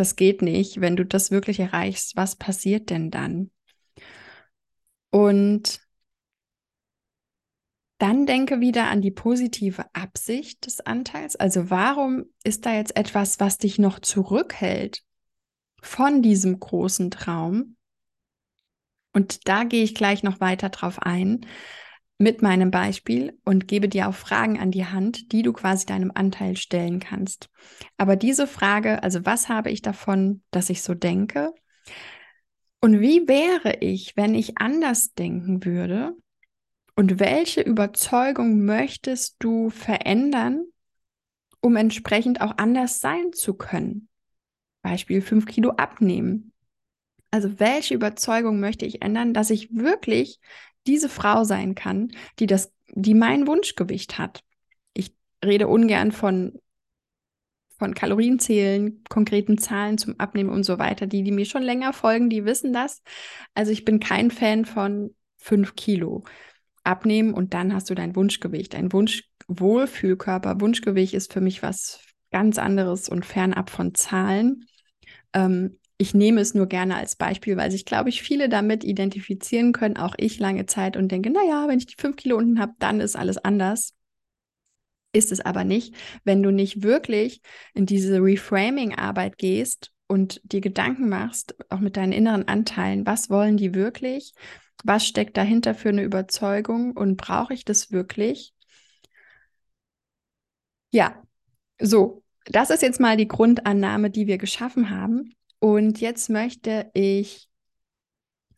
das 0.01 0.17
geht 0.17 0.41
nicht. 0.41 0.81
Wenn 0.81 0.97
du 0.97 1.05
das 1.05 1.31
wirklich 1.31 1.61
erreichst, 1.61 2.17
was 2.17 2.35
passiert 2.35 2.89
denn 2.89 3.11
dann? 3.11 3.51
Und 5.11 5.81
dann 7.99 8.25
denke 8.25 8.61
wieder 8.61 8.87
an 8.89 9.03
die 9.03 9.11
positive 9.11 9.85
Absicht 9.93 10.65
des 10.65 10.81
Anteils. 10.81 11.37
Also 11.37 11.69
warum 11.69 12.25
ist 12.45 12.65
da 12.65 12.75
jetzt 12.75 12.97
etwas, 12.97 13.41
was 13.41 13.59
dich 13.59 13.79
noch 13.79 13.99
zurückhält 13.99 15.03
von 15.83 16.23
diesem 16.23 16.59
großen 16.59 17.11
Traum? 17.11 17.77
Und 19.13 19.49
da 19.49 19.65
gehe 19.65 19.85
ich 19.85 19.95
gleich 19.95 20.23
noch 20.23 20.41
weiter 20.41 20.71
drauf 20.71 20.99
ein 21.01 21.45
mit 22.21 22.43
meinem 22.43 22.71
Beispiel 22.71 23.39
und 23.47 23.67
gebe 23.67 23.89
dir 23.89 24.07
auch 24.07 24.15
Fragen 24.15 24.61
an 24.61 24.71
die 24.71 24.85
Hand, 24.85 25.33
die 25.33 25.41
du 25.43 25.55
quasi 25.55 25.87
deinem 25.87 26.13
Anteil 26.15 26.55
stellen 26.55 27.01
kannst. 27.01 27.49
Aber 27.97 28.15
diese 28.15 28.47
Frage, 28.47 29.03
also 29.03 29.25
was 29.25 29.49
habe 29.49 29.71
ich 29.71 29.81
davon, 29.81 30.43
dass 30.51 30.69
ich 30.69 30.83
so 30.83 30.93
denke? 30.93 31.55
Und 32.83 33.01
wie 33.01 33.27
wäre 33.27 33.79
ich, 33.81 34.19
wenn 34.19 34.35
ich 34.35 34.59
anders 34.59 35.15
denken 35.15 35.65
würde? 35.65 36.15
Und 36.95 37.21
welche 37.21 37.63
Überzeugung 37.63 38.67
möchtest 38.67 39.37
du 39.39 39.71
verändern, 39.71 40.67
um 41.63 41.77
entsprechend 41.77 42.43
auch 42.43 42.59
anders 42.59 43.01
sein 43.01 43.33
zu 43.33 43.55
können? 43.55 44.09
Beispiel 44.83 45.23
fünf 45.23 45.47
Kilo 45.47 45.71
abnehmen. 45.71 46.53
Also 47.31 47.61
welche 47.61 47.95
Überzeugung 47.95 48.61
möchte 48.61 48.85
ich 48.85 49.01
ändern, 49.01 49.33
dass 49.33 49.49
ich 49.49 49.75
wirklich 49.75 50.39
diese 50.87 51.09
Frau 51.09 51.45
sein 51.45 51.75
kann, 51.75 52.13
die 52.39 52.47
das, 52.47 52.73
die 52.89 53.15
mein 53.15 53.47
Wunschgewicht 53.47 54.19
hat? 54.19 54.43
Ich 54.95 55.15
rede 55.45 55.69
ungern 55.69 56.13
von 56.13 56.59
von 57.81 57.95
Kalorienzählen, 57.95 59.03
konkreten 59.09 59.57
Zahlen 59.57 59.97
zum 59.97 60.21
Abnehmen 60.21 60.51
und 60.51 60.65
so 60.65 60.79
weiter. 60.79 61.07
Die, 61.07 61.23
die 61.23 61.33
mir 61.33 61.47
schon 61.47 61.63
länger 61.63 61.95
folgen, 61.95 62.29
die 62.29 62.45
wissen 62.45 62.75
das. 62.75 63.03
Also 63.55 63.73
ich 63.73 63.87
bin 63.87 64.01
kein 64.01 64.31
Fan 64.31 64.67
von 64.67 65.15
fünf 65.39 65.75
Kilo 65.77 66.25
abnehmen 66.85 67.33
und 67.33 67.55
dann 67.55 67.75
hast 67.75 67.89
du 67.89 67.95
dein 67.95 68.15
Wunschgewicht. 68.17 68.75
Ein 68.75 68.93
Wunschwohlfühlkörper, 68.93 70.61
Wunschgewicht 70.61 71.15
ist 71.15 71.33
für 71.33 71.41
mich 71.41 71.63
was 71.63 72.01
ganz 72.31 72.59
anderes 72.59 73.09
und 73.09 73.25
fernab 73.25 73.71
von 73.71 73.95
Zahlen. 73.95 74.67
Ähm, 75.33 75.79
ich 76.01 76.15
nehme 76.15 76.41
es 76.41 76.55
nur 76.55 76.67
gerne 76.67 76.97
als 76.97 77.15
Beispiel, 77.15 77.59
weil 77.59 77.71
sich, 77.71 77.85
glaube 77.85 78.09
ich, 78.09 78.23
viele 78.23 78.49
damit 78.49 78.85
identifizieren 78.85 79.73
können, 79.73 79.99
auch 79.99 80.15
ich 80.17 80.39
lange 80.39 80.65
Zeit 80.65 80.97
und 80.97 81.13
denke, 81.13 81.31
naja, 81.31 81.69
wenn 81.69 81.79
ich 81.79 81.87
die 81.87 82.01
fünf 82.01 82.17
Kilo 82.17 82.39
unten 82.39 82.59
habe, 82.59 82.73
dann 82.79 83.01
ist 83.01 83.17
alles 83.17 83.37
anders. 83.37 83.95
Ist 85.13 85.31
es 85.31 85.41
aber 85.41 85.65
nicht, 85.65 85.95
wenn 86.25 86.43
du 86.43 86.51
nicht 86.53 86.83
wirklich 86.83 87.43
in 87.75 87.85
diese 87.85 88.23
Reframing-Arbeit 88.23 89.37
gehst 89.37 89.93
und 90.07 90.41
dir 90.43 90.63
Gedanken 90.63 91.11
machst, 91.11 91.55
auch 91.69 91.81
mit 91.81 91.99
deinen 91.99 92.13
inneren 92.13 92.49
Anteilen, 92.49 93.05
was 93.05 93.29
wollen 93.29 93.59
die 93.59 93.75
wirklich? 93.75 94.33
Was 94.83 95.07
steckt 95.07 95.37
dahinter 95.37 95.75
für 95.75 95.91
eine 95.91 96.03
Überzeugung 96.03 96.93
und 96.97 97.17
brauche 97.19 97.53
ich 97.53 97.67
das 97.67 97.93
wirklich? 97.93 98.55
Ja, 100.93 101.23
so, 101.81 102.23
das 102.47 102.71
ist 102.71 102.83
jetzt 102.83 103.01
mal 103.01 103.17
die 103.17 103.29
Grundannahme, 103.29 104.11
die 104.11 104.27
wir 104.27 104.39
geschaffen 104.39 104.91
haben. 104.91 105.35
Und 105.61 106.01
jetzt 106.01 106.31
möchte 106.31 106.91
ich 106.95 107.49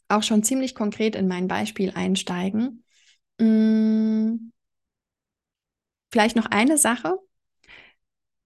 auch 0.09 0.23
schon 0.23 0.43
ziemlich 0.43 0.75
konkret 0.75 1.15
in 1.17 1.29
mein 1.29 1.49
Beispiel 1.49 1.93
einsteigen. 1.95 2.85
Hm, 3.41 4.53
vielleicht 6.11 6.37
noch 6.37 6.47
eine 6.47 6.79
Sache. 6.79 7.19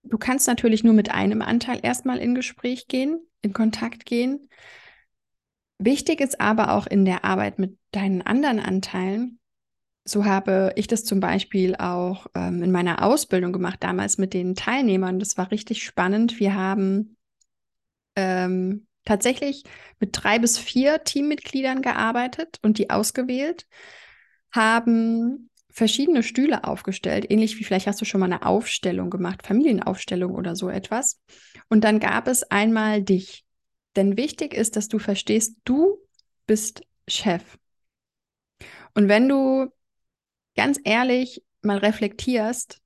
Du 0.03 0.19
kannst 0.19 0.47
natürlich 0.47 0.85
nur 0.85 0.95
mit 0.95 1.11
einem 1.11 1.43
Anteil 1.43 1.81
erstmal 1.83 2.19
in 2.19 2.35
Gespräch 2.35 2.87
gehen, 2.87 3.21
in 3.43 3.53
Kontakt 3.53 4.07
gehen. 4.07 4.49
Wichtig 5.79 6.21
ist 6.21 6.41
aber 6.41 6.73
auch 6.73 6.87
in 6.87 7.05
der 7.05 7.25
Arbeit 7.25 7.59
mit 7.59 7.77
deinen 7.91 8.23
anderen 8.23 8.61
Anteilen, 8.61 9.39
so 10.09 10.25
habe 10.25 10.73
ich 10.77 10.87
das 10.87 11.05
zum 11.05 11.19
Beispiel 11.19 11.75
auch 11.75 12.29
ähm, 12.35 12.63
in 12.63 12.71
meiner 12.71 13.03
Ausbildung 13.03 13.53
gemacht, 13.53 13.79
damals 13.81 14.19
mit 14.19 14.35
den 14.35 14.55
Teilnehmern. 14.55 15.19
Das 15.19 15.37
war 15.37 15.51
richtig 15.51 15.83
spannend. 15.83 16.39
Wir 16.39 16.55
haben 16.55 17.17
ähm, 18.17 18.87
tatsächlich 19.05 19.65
mit 20.01 20.11
drei 20.13 20.39
bis 20.39 20.59
vier 20.59 21.05
Teammitgliedern 21.05 21.83
gearbeitet 21.83 22.59
und 22.63 22.79
die 22.79 22.91
ausgewählt, 22.91 23.67
haben 24.51 25.51
verschiedene 25.71 26.23
Stühle 26.23 26.65
aufgestellt, 26.65 27.31
ähnlich 27.31 27.59
wie 27.59 27.65
vielleicht 27.65 27.87
hast 27.87 28.01
du 28.01 28.07
schon 28.07 28.21
mal 28.21 28.27
eine 28.27 28.47
Aufstellung 28.47 29.11
gemacht, 29.11 29.47
Familienaufstellung 29.47 30.35
oder 30.35 30.57
so 30.57 30.71
etwas. 30.71 31.21
Und 31.69 31.85
dann 31.85 32.01
gab 32.01 32.29
es 32.29 32.43
einmal 32.45 33.03
dich. 33.03 33.45
Denn 33.95 34.17
wichtig 34.17 34.55
ist, 34.55 34.77
dass 34.77 34.89
du 34.89 34.99
verstehst, 34.99 35.57
du 35.65 35.99
bist 36.47 36.83
Chef. 37.09 37.59
Und 38.95 39.09
wenn 39.09 39.29
du 39.29 39.71
ganz 40.57 40.81
ehrlich 40.85 41.45
mal 41.61 41.79
reflektierst, 41.79 42.81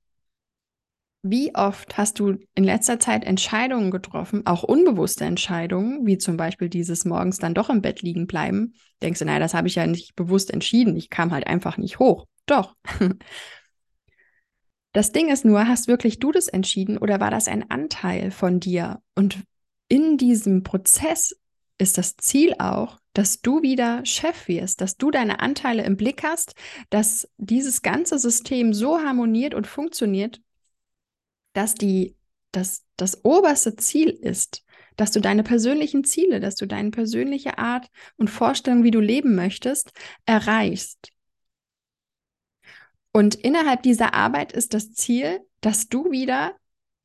wie 1.23 1.53
oft 1.53 1.97
hast 1.97 2.19
du 2.19 2.37
in 2.55 2.63
letzter 2.63 2.99
Zeit 2.99 3.23
Entscheidungen 3.23 3.91
getroffen, 3.91 4.45
auch 4.45 4.63
unbewusste 4.63 5.25
Entscheidungen, 5.25 6.05
wie 6.05 6.17
zum 6.17 6.35
Beispiel 6.35 6.67
dieses 6.67 7.05
morgens 7.05 7.37
dann 7.37 7.53
doch 7.53 7.69
im 7.69 7.81
Bett 7.81 8.01
liegen 8.01 8.25
bleiben? 8.25 8.73
Denkst 9.01 9.19
du, 9.19 9.25
naja, 9.25 9.39
das 9.39 9.53
habe 9.53 9.67
ich 9.67 9.75
ja 9.75 9.85
nicht 9.85 10.15
bewusst 10.15 10.51
entschieden, 10.51 10.97
ich 10.97 11.09
kam 11.09 11.31
halt 11.31 11.47
einfach 11.47 11.77
nicht 11.77 11.99
hoch. 11.99 12.25
Doch. 12.45 12.75
Das 14.93 15.13
Ding 15.13 15.29
ist 15.29 15.45
nur, 15.45 15.69
hast 15.69 15.87
wirklich 15.87 16.19
du 16.19 16.33
das 16.33 16.49
entschieden 16.49 16.97
oder 16.97 17.21
war 17.21 17.31
das 17.31 17.47
ein 17.47 17.71
Anteil 17.71 18.29
von 18.29 18.59
dir? 18.59 19.01
Und 19.15 19.39
in 19.87 20.17
diesem 20.17 20.63
Prozess 20.63 21.39
ist 21.77 21.97
das 21.97 22.17
Ziel 22.17 22.55
auch, 22.59 22.99
dass 23.13 23.41
du 23.41 23.61
wieder 23.61 24.05
Chef 24.05 24.49
wirst, 24.49 24.81
dass 24.81 24.97
du 24.97 25.09
deine 25.09 25.39
Anteile 25.39 25.83
im 25.83 25.95
Blick 25.95 26.23
hast, 26.23 26.55
dass 26.89 27.29
dieses 27.37 27.81
ganze 27.81 28.19
System 28.19 28.73
so 28.73 28.99
harmoniert 28.99 29.53
und 29.53 29.65
funktioniert, 29.65 30.41
dass 31.53 31.75
die, 31.75 32.15
dass 32.51 32.85
das 32.97 33.23
oberste 33.23 33.75
Ziel 33.75 34.09
ist, 34.09 34.63
dass 34.97 35.11
du 35.11 35.21
deine 35.21 35.43
persönlichen 35.43 36.03
Ziele, 36.03 36.39
dass 36.39 36.55
du 36.55 36.65
deine 36.65 36.91
persönliche 36.91 37.57
Art 37.57 37.89
und 38.17 38.29
Vorstellung, 38.29 38.83
wie 38.83 38.91
du 38.91 38.99
leben 38.99 39.35
möchtest, 39.35 39.91
erreichst. 40.25 41.09
Und 43.13 43.35
innerhalb 43.35 43.83
dieser 43.83 44.13
Arbeit 44.13 44.51
ist 44.53 44.73
das 44.73 44.93
Ziel, 44.93 45.41
dass 45.59 45.89
du 45.89 46.11
wieder 46.11 46.55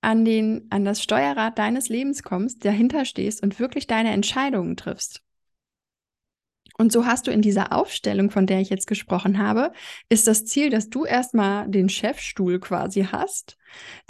an, 0.01 0.25
den, 0.25 0.67
an 0.71 0.85
das 0.85 1.03
Steuerrad 1.03 1.59
deines 1.59 1.89
Lebens 1.89 2.23
kommst, 2.23 2.65
dahinter 2.65 3.05
stehst 3.05 3.43
und 3.43 3.59
wirklich 3.59 3.87
deine 3.87 4.13
Entscheidungen 4.13 4.77
triffst. 4.77 5.26
Und 6.79 6.93
so 6.93 7.07
hast 7.07 7.27
du 7.27 7.31
in 7.31 7.43
dieser 7.43 7.73
Aufstellung, 7.73 8.31
von 8.31 8.47
der 8.47 8.61
ich 8.61 8.69
jetzt 8.69 8.87
gesprochen 8.87 9.39
habe, 9.39 9.73
ist 10.09 10.27
das 10.27 10.45
Ziel, 10.45 10.71
dass 10.71 10.91
du 10.91 11.05
erstmal 11.05 11.69
den 11.69 11.89
Chefstuhl 11.89 12.61
quasi 12.61 13.05
hast, 13.11 13.57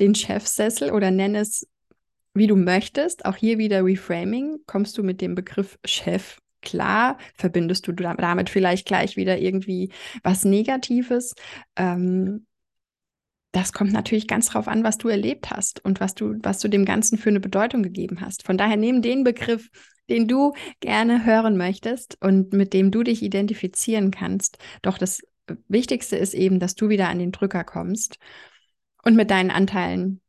den 0.01 0.15
Chefsessel 0.15 0.91
oder 0.91 1.11
nenn 1.11 1.35
es, 1.35 1.69
wie 2.35 2.47
du 2.47 2.57
möchtest. 2.57 3.25
Auch 3.25 3.37
hier 3.37 3.59
wieder 3.59 3.85
Reframing. 3.85 4.59
Kommst 4.67 4.99
du 4.99 5.03
mit 5.03 5.21
dem 5.21 5.35
Begriff 5.35 5.79
Chef 5.85 6.39
klar? 6.61 7.19
Verbindest 7.35 7.87
du 7.87 7.93
damit 7.93 8.51
vielleicht 8.51 8.87
gleich 8.87 9.17
wieder 9.17 9.39
irgendwie 9.39 9.93
was 10.23 10.45
Negatives? 10.45 11.35
Ähm, 11.77 12.47
das 13.53 13.73
kommt 13.73 13.93
natürlich 13.93 14.29
ganz 14.29 14.51
drauf 14.51 14.69
an, 14.69 14.85
was 14.85 14.99
du 14.99 15.09
erlebt 15.09 15.49
hast 15.51 15.83
und 15.83 15.99
was 15.99 16.15
du, 16.15 16.35
was 16.43 16.59
du 16.59 16.69
dem 16.69 16.85
Ganzen 16.85 17.17
für 17.17 17.31
eine 17.31 17.41
Bedeutung 17.41 17.83
gegeben 17.83 18.21
hast. 18.21 18.43
Von 18.43 18.59
daher 18.59 18.77
nimm 18.77 19.01
den 19.01 19.25
Begriff, 19.25 19.71
den 20.09 20.29
du 20.29 20.55
gerne 20.81 21.25
hören 21.25 21.57
möchtest 21.57 22.19
und 22.21 22.53
mit 22.53 22.73
dem 22.73 22.91
du 22.91 23.03
dich 23.03 23.23
identifizieren 23.23 24.11
kannst. 24.11 24.59
Doch 24.83 24.99
das 24.99 25.23
Wichtigste 25.69 26.17
ist 26.17 26.35
eben, 26.35 26.59
dass 26.59 26.75
du 26.75 26.89
wieder 26.89 27.09
an 27.09 27.19
den 27.19 27.33
Drücker 27.33 27.65
kommst 27.65 28.19
und 29.03 29.15
mit 29.17 29.31
deinen 29.31 29.51
Anteilen 29.51 30.21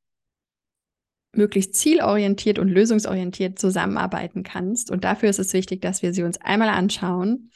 möglichst 1.34 1.76
zielorientiert 1.76 2.60
und 2.60 2.70
lösungsorientiert 2.70 3.60
zusammenarbeiten 3.60 4.44
kannst. 4.44 4.92
Und 4.92 5.04
dafür 5.04 5.30
ist 5.30 5.40
es 5.40 5.54
wichtig, 5.54 5.82
dass 5.82 6.02
wir 6.02 6.14
sie 6.14 6.24
uns 6.24 6.40
einmal 6.42 6.70
anschauen. 6.70 7.52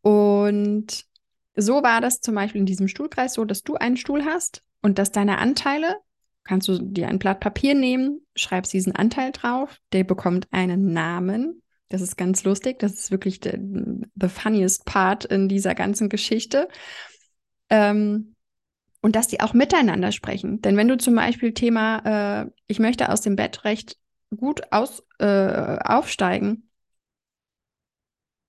Und 0.00 1.04
so 1.54 1.82
war 1.82 2.00
das 2.00 2.20
zum 2.20 2.34
Beispiel 2.34 2.60
in 2.60 2.66
diesem 2.66 2.88
Stuhlkreis 2.88 3.34
so, 3.34 3.44
dass 3.44 3.62
du 3.62 3.74
einen 3.74 3.96
Stuhl 3.96 4.24
hast 4.24 4.62
und 4.80 4.98
dass 4.98 5.12
deine 5.12 5.38
Anteile, 5.38 5.96
kannst 6.44 6.68
du 6.68 6.78
dir 6.78 7.08
ein 7.08 7.18
Blatt 7.18 7.40
Papier 7.40 7.74
nehmen, 7.74 8.20
schreibst 8.34 8.72
diesen 8.72 8.94
Anteil 8.94 9.32
drauf, 9.32 9.78
der 9.92 10.04
bekommt 10.04 10.48
einen 10.50 10.92
Namen. 10.92 11.62
Das 11.88 12.00
ist 12.00 12.16
ganz 12.16 12.44
lustig. 12.44 12.78
Das 12.78 12.94
ist 12.94 13.10
wirklich 13.10 13.40
der, 13.40 13.58
the 13.58 14.28
funniest 14.28 14.84
part 14.86 15.24
in 15.24 15.48
dieser 15.48 15.74
ganzen 15.74 16.08
Geschichte. 16.08 16.68
Ähm, 17.70 18.34
und 19.02 19.16
dass 19.16 19.28
die 19.28 19.40
auch 19.40 19.52
miteinander 19.52 20.12
sprechen. 20.12 20.62
Denn 20.62 20.76
wenn 20.76 20.88
du 20.88 20.96
zum 20.96 21.16
Beispiel 21.16 21.52
Thema, 21.52 22.44
äh, 22.44 22.50
ich 22.66 22.78
möchte 22.78 23.10
aus 23.10 23.20
dem 23.20 23.36
Bett 23.36 23.64
recht 23.64 23.98
gut 24.34 24.62
aus, 24.70 25.02
äh, 25.18 25.78
aufsteigen 25.84 26.68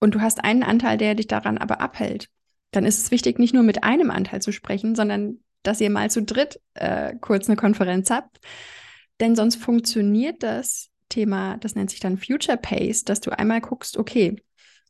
und 0.00 0.14
du 0.14 0.20
hast 0.20 0.42
einen 0.42 0.62
Anteil, 0.62 0.96
der 0.96 1.14
dich 1.14 1.26
daran 1.26 1.58
aber 1.58 1.80
abhält, 1.80 2.30
dann 2.70 2.86
ist 2.86 2.98
es 2.98 3.10
wichtig, 3.10 3.38
nicht 3.38 3.52
nur 3.52 3.62
mit 3.62 3.84
einem 3.84 4.10
Anteil 4.10 4.40
zu 4.40 4.52
sprechen, 4.52 4.94
sondern 4.94 5.43
dass 5.64 5.80
ihr 5.80 5.90
mal 5.90 6.10
zu 6.10 6.22
dritt 6.22 6.60
äh, 6.74 7.14
kurz 7.20 7.48
eine 7.48 7.56
Konferenz 7.56 8.10
habt. 8.10 8.38
Denn 9.20 9.34
sonst 9.34 9.56
funktioniert 9.56 10.42
das 10.42 10.90
Thema, 11.08 11.56
das 11.58 11.74
nennt 11.74 11.90
sich 11.90 12.00
dann 12.00 12.18
Future 12.18 12.56
Pace, 12.56 13.04
dass 13.04 13.20
du 13.20 13.30
einmal 13.30 13.60
guckst, 13.60 13.96
okay, 13.96 14.36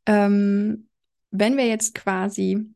ähm, 0.07 0.88
wenn 1.31 1.57
wir 1.57 1.66
jetzt 1.66 1.95
quasi 1.95 2.75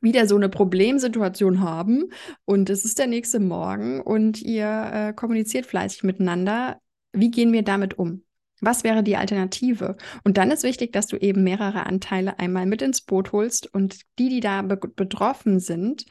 wieder 0.00 0.26
so 0.26 0.36
eine 0.36 0.48
Problemsituation 0.48 1.60
haben 1.60 2.10
und 2.44 2.68
es 2.70 2.84
ist 2.84 2.98
der 2.98 3.06
nächste 3.06 3.40
Morgen 3.40 4.00
und 4.00 4.42
ihr 4.42 4.90
äh, 4.92 5.12
kommuniziert 5.12 5.64
fleißig 5.64 6.02
miteinander, 6.02 6.80
wie 7.12 7.30
gehen 7.30 7.52
wir 7.52 7.62
damit 7.62 7.98
um? 7.98 8.24
Was 8.60 8.84
wäre 8.84 9.02
die 9.02 9.16
Alternative? 9.16 9.96
Und 10.22 10.36
dann 10.36 10.50
ist 10.50 10.62
wichtig, 10.62 10.92
dass 10.92 11.06
du 11.06 11.16
eben 11.16 11.42
mehrere 11.42 11.86
Anteile 11.86 12.38
einmal 12.38 12.66
mit 12.66 12.82
ins 12.82 13.00
Boot 13.00 13.32
holst 13.32 13.72
und 13.72 14.00
die, 14.18 14.28
die 14.28 14.40
da 14.40 14.62
be 14.62 14.76
betroffen 14.76 15.58
sind, 15.58 16.04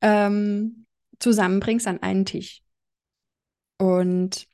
ähm, 0.00 0.86
zusammenbringst 1.18 1.86
an 1.86 2.02
einen 2.02 2.24
Tisch. 2.24 2.62
Und 3.78 4.46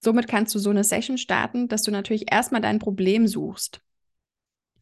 somit 0.00 0.28
kannst 0.28 0.54
du 0.54 0.58
so 0.58 0.70
eine 0.70 0.84
Session 0.84 1.18
starten, 1.18 1.68
dass 1.68 1.82
du 1.82 1.90
natürlich 1.90 2.32
erstmal 2.32 2.60
dein 2.60 2.78
Problem 2.78 3.26
suchst. 3.26 3.80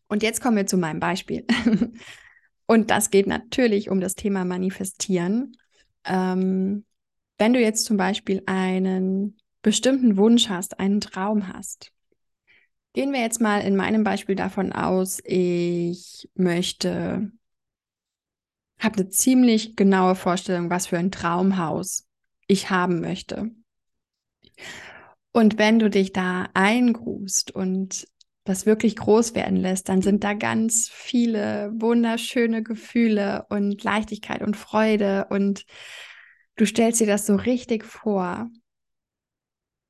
Und 0.08 0.22
jetzt 0.22 0.40
kommen 0.40 0.56
wir 0.56 0.66
zu 0.66 0.76
meinem 0.76 1.00
Beispiel. 1.00 1.44
Und 2.66 2.90
das 2.90 3.10
geht 3.10 3.26
natürlich 3.26 3.90
um 3.90 4.00
das 4.00 4.14
Thema 4.14 4.44
Manifestieren. 4.44 5.56
Ähm, 6.04 6.84
wenn 7.38 7.52
du 7.52 7.60
jetzt 7.60 7.84
zum 7.84 7.96
Beispiel 7.96 8.42
einen 8.46 9.36
bestimmten 9.62 10.16
Wunsch 10.16 10.48
hast, 10.48 10.78
einen 10.78 11.00
Traum 11.00 11.48
hast, 11.48 11.92
gehen 12.92 13.12
wir 13.12 13.20
jetzt 13.20 13.40
mal 13.40 13.60
in 13.60 13.76
meinem 13.76 14.04
Beispiel 14.04 14.36
davon 14.36 14.72
aus, 14.72 15.20
ich 15.24 16.28
möchte 16.34 17.32
habe 18.84 18.98
eine 18.98 19.08
ziemlich 19.08 19.76
genaue 19.76 20.14
Vorstellung, 20.14 20.70
was 20.70 20.86
für 20.86 20.98
ein 20.98 21.10
Traumhaus 21.10 22.06
ich 22.46 22.70
haben 22.70 23.00
möchte. 23.00 23.50
Und 25.32 25.58
wenn 25.58 25.78
du 25.78 25.90
dich 25.90 26.12
da 26.12 26.48
eingrust 26.54 27.50
und 27.50 28.06
das 28.44 28.66
wirklich 28.66 28.96
groß 28.96 29.34
werden 29.34 29.56
lässt, 29.56 29.88
dann 29.88 30.02
sind 30.02 30.22
da 30.22 30.34
ganz 30.34 30.88
viele 30.92 31.72
wunderschöne 31.74 32.62
Gefühle 32.62 33.46
und 33.48 33.82
Leichtigkeit 33.82 34.42
und 34.42 34.56
Freude 34.56 35.26
und 35.30 35.64
du 36.56 36.66
stellst 36.66 37.00
dir 37.00 37.06
das 37.06 37.26
so 37.26 37.36
richtig 37.36 37.84
vor. 37.84 38.50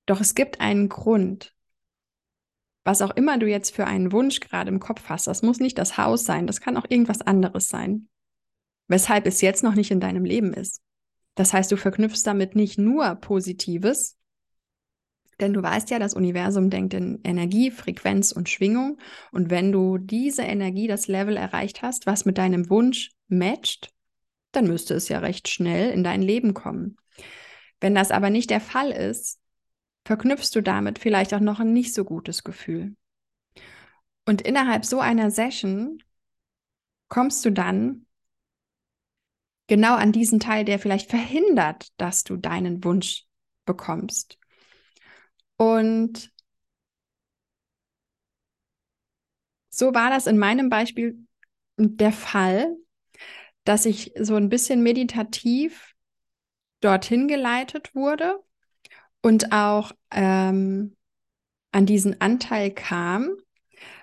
Doch 0.07 0.21
es 0.21 0.35
gibt 0.35 0.61
einen 0.61 0.89
Grund, 0.89 1.53
was 2.85 3.03
auch 3.03 3.11
immer 3.17 3.39
du 3.39 3.47
jetzt 3.47 3.75
für 3.75 3.87
einen 3.87 4.13
Wunsch 4.13 4.41
gerade 4.41 4.71
im 4.71 4.79
Kopf 4.79 5.09
hast. 5.09 5.27
Das 5.27 5.43
muss 5.43 5.59
nicht 5.59 5.79
das 5.79 5.99
Haus 5.99 6.25
sein, 6.25 6.47
das 6.47 6.61
kann 6.61 6.77
auch 6.77 6.87
irgendwas 6.89 7.23
anderes 7.23 7.67
sein 7.67 8.09
weshalb 8.89 9.27
es 9.27 9.41
jetzt 9.41 9.63
noch 9.63 9.75
nicht 9.75 9.91
in 9.91 10.01
deinem 10.01 10.25
Leben 10.25 10.53
ist. 10.53 10.81
Das 11.35 11.53
heißt, 11.53 11.71
du 11.73 11.77
verknüpfst 11.77 12.23
damit 12.25 12.55
nicht 12.55 12.79
nur 12.79 13.15
Positives, 13.17 14.17
denn 15.41 15.53
du 15.53 15.63
weißt 15.63 15.91
ja, 15.91 15.99
das 15.99 16.15
Universum 16.15 16.71
denkt 16.71 16.95
in 16.95 17.21
Energie, 17.25 17.71
Frequenz 17.71 18.31
und 18.31 18.49
Schwingung. 18.49 18.99
Und 19.33 19.51
wenn 19.51 19.73
du 19.73 19.99
diese 19.99 20.43
Energie, 20.43 20.87
das 20.87 21.09
Level 21.09 21.37
erreicht 21.37 21.83
hast, 21.83 22.07
was 22.07 22.25
mit 22.25 22.39
deinem 22.39 22.71
Wunsch 22.71 23.11
matcht, 23.29 23.93
dann 24.53 24.67
müsste 24.67 24.95
es 24.95 25.09
ja 25.09 25.19
recht 25.19 25.49
schnell 25.49 25.91
in 25.91 26.05
dein 26.05 26.23
Leben 26.23 26.55
kommen. 26.55 26.97
Wenn 27.81 27.95
das 27.95 28.13
aber 28.13 28.31
nicht 28.31 28.51
der 28.51 28.61
Fall 28.61 28.93
ist, 28.93 29.41
verknüpfst 30.05 30.51
du 30.55 30.63
damit 30.63 30.99
vielleicht 30.99 31.35
auch 31.35 31.41
noch 31.41 31.59
ein 31.59 31.73
nicht 31.73 31.95
so 31.95 32.05
gutes 32.05 32.45
Gefühl. 32.45 32.95
Und 34.27 34.43
innerhalb 34.43 34.85
so 34.85 35.01
einer 35.01 35.31
Session 35.31 36.03
kommst 37.09 37.45
du 37.45 37.51
dann 37.51 38.04
genau 39.67 39.95
an 39.95 40.13
diesen 40.13 40.41
Teil, 40.41 40.65
der 40.65 40.79
vielleicht 40.79 41.11
verhindert, 41.11 41.89
dass 41.97 42.25
du 42.25 42.37
deinen 42.37 42.85
Wunsch 42.85 43.25
bekommst. 43.65 44.39
Und 45.57 46.31
so 49.71 49.95
war 49.95 50.11
das 50.11 50.27
in 50.27 50.39
meinem 50.39 50.69
Beispiel 50.69 51.19
der 51.77 52.13
Fall, 52.13 52.77
dass 53.65 53.87
ich 53.87 54.13
so 54.19 54.37
ein 54.37 54.49
bisschen 54.49 54.83
meditativ 54.83 55.95
dorthin 56.81 57.29
geleitet 57.29 57.95
wurde 57.95 58.41
und 59.23 59.53
auch 59.53 59.93
ähm, 60.11 60.97
an 61.73 61.87
diesen 61.87 62.21
Anteil 62.21 62.71
kam, 62.71 63.31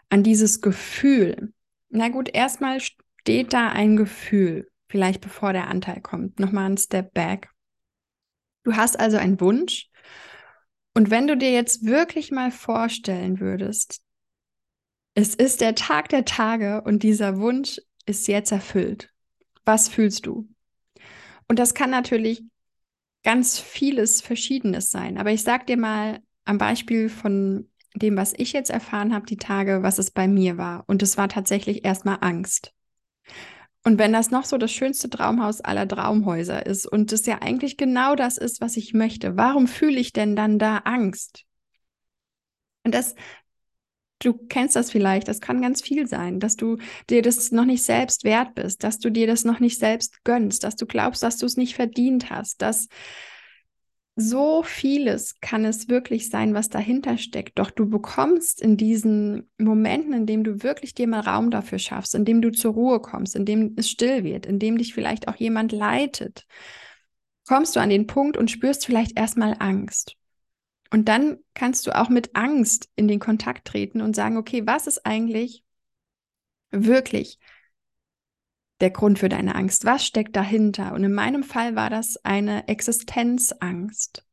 an 0.09 0.23
dieses 0.23 0.61
Gefühl. 0.61 1.53
Na 1.89 2.09
gut, 2.09 2.29
erstmal 2.33 2.79
steht 2.81 3.53
da 3.53 3.69
ein 3.69 3.97
Gefühl 3.97 4.70
vielleicht 4.91 5.21
bevor 5.21 5.53
der 5.53 5.67
Anteil 5.67 6.01
kommt. 6.01 6.39
Nochmal 6.39 6.69
ein 6.69 6.77
Step 6.77 7.13
back. 7.13 7.49
Du 8.63 8.75
hast 8.75 8.99
also 8.99 9.17
einen 9.17 9.39
Wunsch. 9.39 9.89
Und 10.93 11.09
wenn 11.09 11.27
du 11.27 11.37
dir 11.37 11.51
jetzt 11.51 11.85
wirklich 11.85 12.31
mal 12.31 12.51
vorstellen 12.51 13.39
würdest, 13.39 14.01
es 15.15 15.33
ist 15.33 15.61
der 15.61 15.75
Tag 15.75 16.09
der 16.09 16.25
Tage 16.25 16.81
und 16.81 17.03
dieser 17.03 17.37
Wunsch 17.39 17.79
ist 18.05 18.27
jetzt 18.27 18.51
erfüllt. 18.51 19.09
Was 19.63 19.87
fühlst 19.87 20.25
du? 20.25 20.49
Und 21.47 21.59
das 21.59 21.73
kann 21.73 21.89
natürlich 21.89 22.43
ganz 23.23 23.59
vieles 23.59 24.21
Verschiedenes 24.21 24.89
sein. 24.89 25.17
Aber 25.17 25.31
ich 25.31 25.43
sag 25.43 25.67
dir 25.67 25.77
mal 25.77 26.19
am 26.43 26.57
Beispiel 26.57 27.09
von 27.09 27.69
dem, 27.93 28.17
was 28.17 28.33
ich 28.35 28.53
jetzt 28.53 28.69
erfahren 28.69 29.13
habe, 29.13 29.25
die 29.25 29.37
Tage, 29.37 29.83
was 29.83 29.99
es 29.99 30.11
bei 30.11 30.27
mir 30.27 30.57
war. 30.57 30.83
Und 30.87 31.03
es 31.03 31.17
war 31.17 31.29
tatsächlich 31.29 31.85
erstmal 31.85 32.17
Angst. 32.21 32.73
Und 33.83 33.97
wenn 33.97 34.13
das 34.13 34.29
noch 34.29 34.45
so 34.45 34.57
das 34.57 34.71
schönste 34.71 35.09
Traumhaus 35.09 35.61
aller 35.61 35.87
Traumhäuser 35.87 36.65
ist 36.65 36.85
und 36.85 37.11
es 37.11 37.25
ja 37.25 37.39
eigentlich 37.41 37.77
genau 37.77 38.15
das 38.15 38.37
ist, 38.37 38.61
was 38.61 38.77
ich 38.77 38.93
möchte, 38.93 39.37
warum 39.37 39.67
fühle 39.67 39.99
ich 39.99 40.13
denn 40.13 40.35
dann 40.35 40.59
da 40.59 40.77
Angst? 40.79 41.45
Und 42.83 42.93
das, 42.93 43.15
du 44.19 44.33
kennst 44.33 44.75
das 44.75 44.91
vielleicht, 44.91 45.27
das 45.27 45.41
kann 45.41 45.61
ganz 45.61 45.81
viel 45.81 46.07
sein, 46.07 46.39
dass 46.39 46.55
du 46.55 46.77
dir 47.09 47.23
das 47.23 47.51
noch 47.51 47.65
nicht 47.65 47.83
selbst 47.83 48.23
wert 48.23 48.53
bist, 48.53 48.83
dass 48.83 48.99
du 48.99 49.09
dir 49.09 49.25
das 49.25 49.45
noch 49.45 49.59
nicht 49.59 49.79
selbst 49.79 50.23
gönnst, 50.23 50.63
dass 50.63 50.75
du 50.75 50.85
glaubst, 50.85 51.23
dass 51.23 51.37
du 51.37 51.47
es 51.47 51.57
nicht 51.57 51.75
verdient 51.75 52.29
hast, 52.29 52.61
dass 52.61 52.87
so 54.21 54.63
vieles 54.63 55.39
kann 55.41 55.65
es 55.65 55.89
wirklich 55.89 56.29
sein, 56.29 56.53
was 56.53 56.69
dahinter 56.69 57.17
steckt. 57.17 57.59
Doch 57.59 57.71
du 57.71 57.89
bekommst 57.89 58.61
in 58.61 58.77
diesen 58.77 59.49
Momenten, 59.57 60.13
in 60.13 60.25
dem 60.25 60.43
du 60.43 60.63
wirklich 60.63 60.93
dir 60.93 61.07
mal 61.07 61.21
Raum 61.21 61.51
dafür 61.51 61.79
schaffst, 61.79 62.15
in 62.15 62.25
dem 62.25 62.41
du 62.41 62.51
zur 62.51 62.73
Ruhe 62.73 62.99
kommst, 62.99 63.35
in 63.35 63.45
dem 63.45 63.73
es 63.77 63.89
still 63.89 64.23
wird, 64.23 64.45
in 64.45 64.59
dem 64.59 64.77
dich 64.77 64.93
vielleicht 64.93 65.27
auch 65.27 65.35
jemand 65.35 65.71
leitet, 65.71 66.45
kommst 67.47 67.75
du 67.75 67.79
an 67.79 67.89
den 67.89 68.07
Punkt 68.07 68.37
und 68.37 68.51
spürst 68.51 68.85
vielleicht 68.85 69.17
erstmal 69.17 69.55
Angst. 69.59 70.15
Und 70.91 71.07
dann 71.07 71.37
kannst 71.53 71.87
du 71.87 71.95
auch 71.95 72.09
mit 72.09 72.35
Angst 72.35 72.89
in 72.95 73.07
den 73.07 73.19
Kontakt 73.19 73.65
treten 73.65 74.01
und 74.01 74.15
sagen, 74.15 74.37
okay, 74.37 74.63
was 74.65 74.87
ist 74.87 75.05
eigentlich 75.05 75.63
wirklich 76.69 77.39
der 78.81 78.91
Grund 78.91 79.19
für 79.19 79.29
deine 79.29 79.55
Angst? 79.55 79.85
Was 79.85 80.05
steckt 80.05 80.35
dahinter? 80.35 80.93
Und 80.93 81.03
in 81.03 81.13
meinem 81.13 81.43
Fall 81.43 81.75
war 81.75 81.89
das 81.89 82.17
eine 82.23 82.67
Existenzangst. 82.67 84.25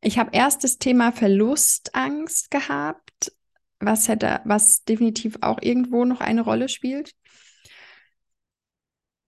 Ich 0.00 0.18
habe 0.18 0.30
erst 0.32 0.64
das 0.64 0.78
Thema 0.78 1.12
Verlustangst 1.12 2.50
gehabt, 2.50 3.32
was 3.80 4.08
hätte, 4.08 4.40
was 4.44 4.84
definitiv 4.84 5.38
auch 5.42 5.58
irgendwo 5.60 6.04
noch 6.04 6.20
eine 6.20 6.42
Rolle 6.42 6.68
spielt. 6.68 7.14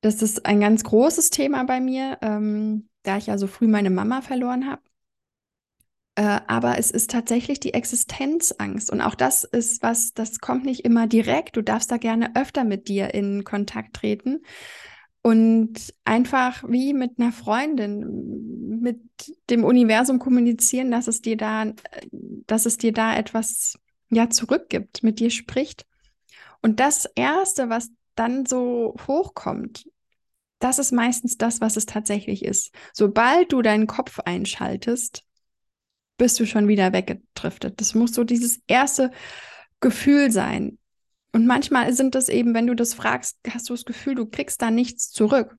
Das 0.00 0.22
ist 0.22 0.46
ein 0.46 0.61
ganz 0.61 0.83
großes 0.83 1.31
Thema 1.31 1.64
bei 1.64 1.81
mir, 1.81 2.18
ähm, 2.22 2.88
da 3.02 3.18
ich 3.18 3.26
ja 3.26 3.38
so 3.38 3.46
früh 3.46 3.68
meine 3.68 3.90
Mama 3.90 4.22
verloren 4.22 4.68
habe. 4.68 4.83
Äh, 6.14 6.40
aber 6.46 6.79
es 6.79 6.90
ist 6.90 7.11
tatsächlich 7.11 7.61
die 7.61 7.75
Existenzangst. 7.75 8.90
Und 8.90 9.01
auch 9.01 9.14
das 9.14 9.44
ist 9.44 9.83
was, 9.83 10.12
das 10.12 10.40
kommt 10.40 10.64
nicht 10.64 10.85
immer 10.85 11.07
direkt. 11.07 11.57
Du 11.57 11.62
darfst 11.62 11.90
da 11.90 11.96
gerne 11.96 12.37
öfter 12.37 12.64
mit 12.64 12.88
dir 12.88 13.14
in 13.14 13.44
Kontakt 13.44 13.94
treten. 13.94 14.42
Und 15.22 15.94
einfach 16.05 16.64
wie 16.66 16.92
mit 16.92 17.18
einer 17.18 17.33
Freundin, 17.33 18.81
mit 18.81 19.01
dem 19.48 19.62
Universum 19.64 20.18
kommunizieren, 20.18 20.90
dass 20.90 21.07
es 21.07 21.22
dir 21.22 21.37
da, 21.37 21.72
dass 22.11 22.66
es 22.66 22.77
dir 22.77 22.92
da 22.92 23.16
etwas 23.16 23.79
ja 24.11 24.29
zurückgibt, 24.29 25.03
mit 25.05 25.20
dir 25.20 25.31
spricht. 25.31 25.87
Und 26.61 26.81
das 26.81 27.07
Erste, 27.14 27.70
was 27.70 27.90
dann 28.16 28.46
so 28.46 28.96
hochkommt, 29.07 29.88
das 30.59 30.79
ist 30.79 30.92
meistens 30.92 31.38
das, 31.38 31.61
was 31.61 31.77
es 31.77 31.87
tatsächlich 31.87 32.44
ist. 32.44 32.75
Sobald 32.92 33.53
du 33.53 33.62
deinen 33.62 33.87
Kopf 33.87 34.18
einschaltest, 34.20 35.25
bist 36.23 36.39
du 36.39 36.47
schon 36.47 36.69
wieder 36.69 36.93
weggedriftet. 36.93 37.81
Das 37.81 37.97
muss 37.97 38.15
so 38.15 38.23
dieses 38.23 38.61
erste 38.69 39.11
Gefühl 39.81 40.31
sein. 40.31 40.79
Und 41.33 41.49
manchmal 41.49 41.93
sind 41.95 42.15
das 42.15 42.29
eben, 42.29 42.55
wenn 42.55 42.69
du 42.69 42.77
das 42.77 42.95
fragst, 42.95 43.41
hast 43.51 43.69
du 43.69 43.75
das 43.75 43.85
Gefühl, 43.85 44.15
du 44.15 44.27
kriegst 44.27 44.63
da 44.63 44.71
nichts 44.71 45.11
zurück. 45.11 45.57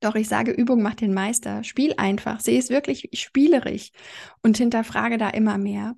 Doch 0.00 0.14
ich 0.14 0.28
sage, 0.28 0.50
Übung 0.50 0.82
macht 0.82 1.00
den 1.00 1.14
Meister. 1.14 1.64
Spiel 1.64 1.94
einfach, 1.96 2.40
sehe 2.40 2.58
es 2.58 2.68
wirklich 2.68 3.08
spielerisch 3.14 3.92
und 4.42 4.58
hinterfrage 4.58 5.16
da 5.16 5.30
immer 5.30 5.56
mehr. 5.56 5.94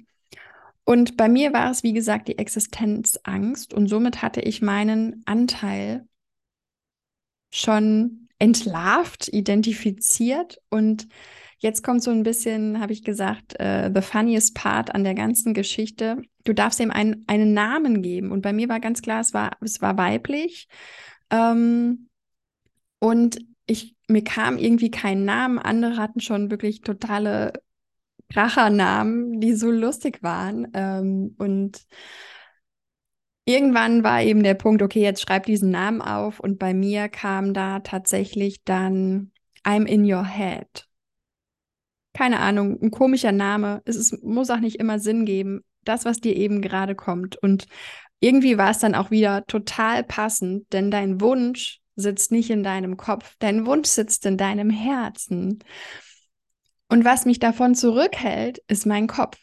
Und 0.85 1.17
bei 1.17 1.29
mir 1.29 1.53
war 1.53 1.69
es, 1.69 1.83
wie 1.83 1.93
gesagt, 1.93 2.29
die 2.29 2.39
Existenzangst 2.39 3.75
und 3.75 3.89
somit 3.89 4.23
hatte 4.23 4.41
ich 4.41 4.63
meinen 4.63 5.25
Anteil 5.27 6.07
schon 7.51 8.29
entlarvt, 8.39 9.27
identifiziert 9.27 10.61
und 10.71 11.09
Jetzt 11.61 11.83
kommt 11.83 12.05
so 12.05 12.13
ein 12.13 12.23
bisschen, 12.23 12.81
habe 12.81 12.93
ich 12.93 13.03
gesagt, 13.03 13.59
äh, 13.59 13.91
the 13.93 14.01
funniest 14.01 14.55
part 14.55 14.95
an 14.95 15.03
der 15.03 15.15
ganzen 15.15 15.55
Geschichte. 15.55 16.23
Du 16.45 16.53
darfst 16.53 16.79
ihm 16.79 16.93
einen, 16.93 17.25
einen 17.27 17.53
Namen 17.53 18.01
geben. 18.01 18.31
Und 18.31 18.43
bei 18.43 18.53
mir 18.53 18.69
war 18.69 18.79
ganz 18.79 19.03
klar, 19.03 19.21
es 19.21 19.35
war, 19.35 19.57
es 19.61 19.83
war 19.83 19.99
weiblich. 19.99 20.69
Ähm, 21.31 22.09
und 23.01 23.39
ich, 23.67 23.97
mir 24.07 24.23
kam 24.23 24.57
irgendwie 24.57 24.91
kein 24.93 25.25
Namen. 25.25 25.59
Andere 25.59 25.97
hatten 25.97 26.21
schon 26.21 26.51
wirklich 26.53 26.83
totale 26.83 27.53
Krachernamen, 28.33 29.41
die 29.41 29.55
so 29.55 29.71
lustig 29.71 30.23
waren. 30.23 30.69
Ähm, 30.75 31.35
und 31.39 31.85
irgendwann 33.45 34.05
war 34.05 34.23
eben 34.23 34.45
der 34.45 34.55
Punkt, 34.55 34.81
okay, 34.81 35.03
jetzt 35.03 35.23
schreib 35.23 35.47
diesen 35.47 35.71
Namen 35.71 36.03
auf. 36.03 36.39
Und 36.39 36.61
bei 36.61 36.73
mir 36.73 37.09
kam 37.09 37.53
da 37.53 37.81
tatsächlich 37.81 38.63
dann 38.65 39.33
I'm 39.65 39.87
in 39.87 40.05
your 40.05 40.25
head 40.25 40.88
keine 42.19 42.41
Ahnung, 42.41 42.83
ein 42.83 42.91
komischer 42.91 43.31
Name. 43.31 43.81
Es 43.85 43.95
ist, 43.95 44.25
muss 44.25 44.51
auch 44.51 44.59
nicht 44.59 44.81
immer 44.81 44.99
Sinn 44.99 45.25
geben. 45.25 45.63
Das, 45.85 46.05
was 46.05 46.19
dir 46.19 46.35
eben 46.35 46.61
gerade 46.61 46.97
kommt. 46.97 47.37
Und 47.37 47.69
irgendwie 48.19 48.59
war 48.59 48.71
es 48.73 48.81
dann 48.81 48.97
auch 48.97 49.13
wieder 49.13 49.47
total 49.47 50.03
passend, 50.03 50.73
denn 50.73 50.91
dein 50.91 51.21
Wunsch 51.21 51.79
sitzt 51.95 52.33
nicht 52.33 52.51
in 52.51 52.65
deinem 52.65 52.97
Kopf. 52.97 53.37
Dein 53.39 53.67
Wunsch 53.67 53.89
sitzt 53.89 54.27
in 54.27 54.37
deinem 54.37 54.69
Herzen. 54.69 55.61
Und 56.89 57.05
was 57.05 57.25
mich 57.25 57.39
davon 57.39 57.77
zurückhält, 57.77 58.59
ist 58.67 58.85
mein 58.85 59.07
Kopf. 59.07 59.39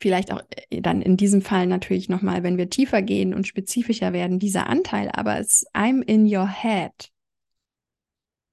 Vielleicht 0.00 0.30
auch 0.30 0.42
äh, 0.70 0.82
dann 0.82 1.02
in 1.02 1.16
diesem 1.16 1.42
Fall 1.42 1.66
natürlich 1.66 2.08
nochmal, 2.10 2.44
wenn 2.44 2.58
wir 2.58 2.70
tiefer 2.70 3.02
gehen 3.02 3.34
und 3.34 3.48
spezifischer 3.48 4.12
werden, 4.12 4.38
dieser 4.38 4.68
Anteil, 4.68 5.10
aber 5.12 5.40
es 5.40 5.62
ist 5.62 5.74
I'm 5.74 6.00
in 6.00 6.32
your 6.32 6.46
head. 6.48 7.10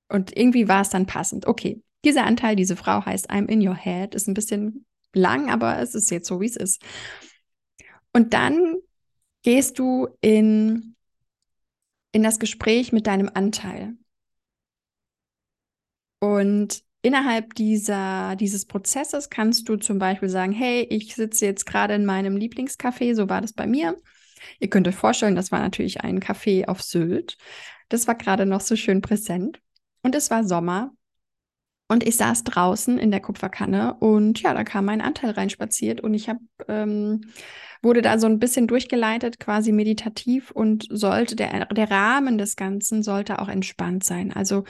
Und 0.08 0.36
irgendwie 0.36 0.68
war 0.68 0.82
es 0.82 0.90
dann 0.90 1.06
passend. 1.06 1.46
Okay, 1.46 1.84
dieser 2.06 2.26
Anteil, 2.26 2.56
diese 2.56 2.76
Frau 2.76 3.06
heißt 3.06 3.30
I'm 3.30 3.48
in 3.48 3.66
your 3.66 3.76
head, 3.76 4.16
ist 4.16 4.28
ein 4.28 4.34
bisschen 4.34 4.86
lang, 5.14 5.50
aber 5.50 5.80
es 5.80 5.96
ist 5.96 6.12
jetzt 6.12 6.28
so, 6.28 6.40
wie 6.40 6.46
es 6.46 6.56
ist. 6.56 6.82
Und 8.14 8.34
dann 8.34 8.76
gehst 9.44 9.80
du 9.80 10.08
in, 10.22 10.96
in 12.12 12.24
das 12.24 12.40
Gespräch 12.40 12.92
mit 12.92 13.08
deinem 13.08 13.30
Anteil. 13.34 13.96
Und 16.20 16.84
innerhalb 17.02 17.56
dieser, 17.56 18.36
dieses 18.36 18.66
Prozesses 18.66 19.30
kannst 19.30 19.70
du 19.70 19.78
zum 19.78 20.00
Beispiel 20.00 20.30
sagen, 20.30 20.52
hey, 20.52 20.86
ich 20.90 21.16
sitze 21.16 21.46
jetzt 21.46 21.66
gerade 21.66 21.94
in 21.96 22.06
meinem 22.06 22.36
Lieblingscafé, 22.36 23.16
so 23.16 23.30
war 23.30 23.42
das 23.42 23.54
bei 23.54 23.68
mir. 23.68 23.96
Ihr 24.60 24.70
könnt 24.70 24.88
euch 24.88 24.96
vorstellen, 24.96 25.36
das 25.36 25.52
war 25.52 25.60
natürlich 25.60 26.02
ein 26.02 26.20
Café 26.20 26.68
auf 26.68 26.82
Sylt. 26.82 27.38
Das 27.88 28.08
war 28.08 28.16
gerade 28.16 28.46
noch 28.46 28.62
so 28.62 28.76
schön 28.76 29.02
präsent. 29.02 29.62
Und 30.02 30.16
es 30.16 30.30
war 30.30 30.44
Sommer 30.44 30.94
und 31.90 32.08
ich 32.08 32.16
saß 32.16 32.44
draußen 32.46 32.98
in 32.98 33.12
der 33.12 33.20
Kupferkanne 33.20 33.96
und 33.96 34.42
ja, 34.42 34.54
da 34.54 34.64
kam 34.64 34.86
mein 34.86 35.02
Anteil 35.02 35.32
reinspaziert 35.32 36.02
und 36.02 36.14
ich 36.14 36.30
habe 36.30 36.40
ähm, 36.68 37.22
wurde 37.82 38.02
da 38.02 38.20
so 38.20 38.28
ein 38.28 38.40
bisschen 38.40 38.68
durchgeleitet, 38.68 39.40
quasi 39.40 39.72
meditativ 39.72 40.52
und 40.52 40.86
sollte 40.90 41.36
der, 41.36 41.66
der 41.66 41.90
Rahmen 41.90 42.38
des 42.38 42.56
Ganzen 42.56 43.04
sollte 43.04 43.40
auch 43.40 43.50
entspannt 43.50 44.04
sein. 44.04 44.32
Also, 44.34 44.66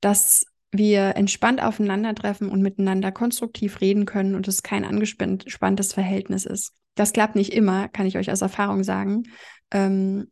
dass 0.00 0.46
wir 0.72 1.16
entspannt 1.16 1.62
aufeinandertreffen 1.62 2.50
und 2.50 2.62
miteinander 2.62 3.12
konstruktiv 3.12 3.80
reden 3.80 4.04
können 4.04 4.34
und 4.34 4.48
es 4.48 4.62
kein 4.62 4.84
angespanntes 4.84 5.92
Verhältnis 5.92 6.44
ist. 6.44 6.72
Das 6.94 7.12
klappt 7.12 7.36
nicht 7.36 7.52
immer, 7.52 7.88
kann 7.88 8.06
ich 8.06 8.16
euch 8.16 8.30
aus 8.30 8.42
Erfahrung 8.42 8.82
sagen. 8.82 9.24
Ähm, 9.70 10.30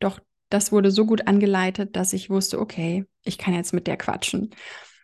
doch 0.00 0.20
das 0.48 0.72
wurde 0.72 0.90
so 0.90 1.06
gut 1.06 1.26
angeleitet, 1.26 1.96
dass 1.96 2.12
ich 2.12 2.30
wusste, 2.30 2.58
okay, 2.58 3.04
ich 3.22 3.38
kann 3.38 3.54
jetzt 3.54 3.74
mit 3.74 3.86
der 3.86 3.98
quatschen. 3.98 4.50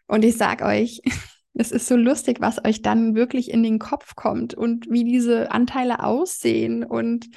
Und 0.07 0.25
ich 0.25 0.37
sag 0.37 0.62
euch, 0.62 1.01
es 1.55 1.73
ist 1.73 1.87
so 1.87 1.97
lustig, 1.97 2.38
was 2.40 2.64
euch 2.64 2.83
dann 2.83 3.14
wirklich 3.14 3.51
in 3.51 3.62
den 3.62 3.79
Kopf 3.79 4.17
kommt 4.17 4.55
und 4.55 4.90
wie 4.90 5.05
diese 5.05 5.53
Anteile 5.53 6.03
aussehen 6.03 6.85
und 6.85 7.29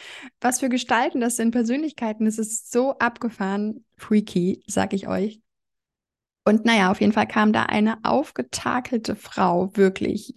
was 0.41 0.59
für 0.59 0.69
Gestalten 0.69 1.21
das 1.21 1.35
sind, 1.35 1.51
Persönlichkeiten. 1.51 2.25
Es 2.25 2.39
ist 2.39 2.71
so 2.71 2.97
abgefahren, 2.97 3.85
freaky, 3.97 4.63
sag 4.67 4.93
ich 4.93 5.07
euch. 5.07 5.41
Und 6.45 6.65
naja, 6.65 6.89
auf 6.91 7.01
jeden 7.01 7.11
Fall 7.11 7.27
kam 7.27 7.51
da 7.51 7.63
eine 7.63 7.97
aufgetakelte 8.03 9.15
Frau, 9.15 9.75
wirklich 9.75 10.35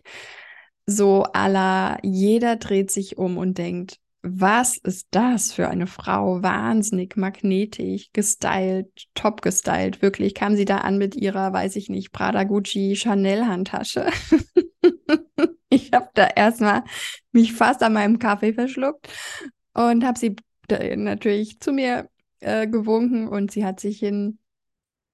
so 0.90 1.22
aller, 1.22 1.98
jeder 2.02 2.56
dreht 2.56 2.90
sich 2.90 3.16
um 3.16 3.38
und 3.38 3.58
denkt, 3.58 3.98
was 4.22 4.76
ist 4.76 5.08
das 5.12 5.52
für 5.52 5.68
eine 5.68 5.86
Frau? 5.86 6.42
Wahnsinnig 6.42 7.16
magnetisch, 7.16 8.10
gestylt, 8.12 9.06
top 9.14 9.40
gestylt. 9.42 10.02
Wirklich 10.02 10.34
kam 10.34 10.56
sie 10.56 10.66
da 10.66 10.78
an 10.78 10.98
mit 10.98 11.16
ihrer, 11.16 11.52
weiß 11.52 11.76
ich 11.76 11.88
nicht, 11.88 12.12
Prada 12.12 12.44
Gucci 12.44 12.96
Chanel 12.96 13.46
Handtasche. 13.46 14.06
ich 15.70 15.92
habe 15.92 16.08
da 16.14 16.26
erstmal 16.26 16.84
mich 17.32 17.54
fast 17.54 17.82
an 17.82 17.94
meinem 17.94 18.18
Kaffee 18.18 18.52
verschluckt 18.52 19.08
und 19.72 20.04
habe 20.04 20.18
sie 20.18 20.36
natürlich 20.68 21.58
zu 21.60 21.72
mir 21.72 22.08
äh, 22.40 22.66
gewunken 22.66 23.26
und 23.26 23.50
sie 23.50 23.64
hat 23.64 23.80
sich 23.80 23.98
hin, 23.98 24.38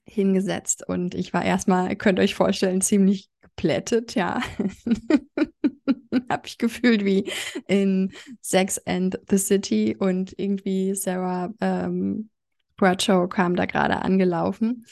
hingesetzt 0.04 0.86
und 0.86 1.14
ich 1.14 1.32
war 1.32 1.44
erstmal, 1.44 1.94
könnt 1.96 2.18
euch 2.20 2.34
vorstellen, 2.34 2.80
ziemlich 2.80 3.28
geplättet, 3.40 4.14
ja. 4.14 4.40
habe 6.30 6.46
ich 6.46 6.58
gefühlt 6.58 7.04
wie 7.04 7.30
in 7.66 8.12
Sex 8.40 8.78
and 8.86 9.18
the 9.28 9.38
City 9.38 9.96
und 9.98 10.34
irgendwie 10.38 10.94
Sarah 10.94 11.52
ähm, 11.60 12.30
Bradshaw 12.76 13.28
kam 13.28 13.56
da 13.56 13.66
gerade 13.66 14.02
angelaufen 14.02 14.86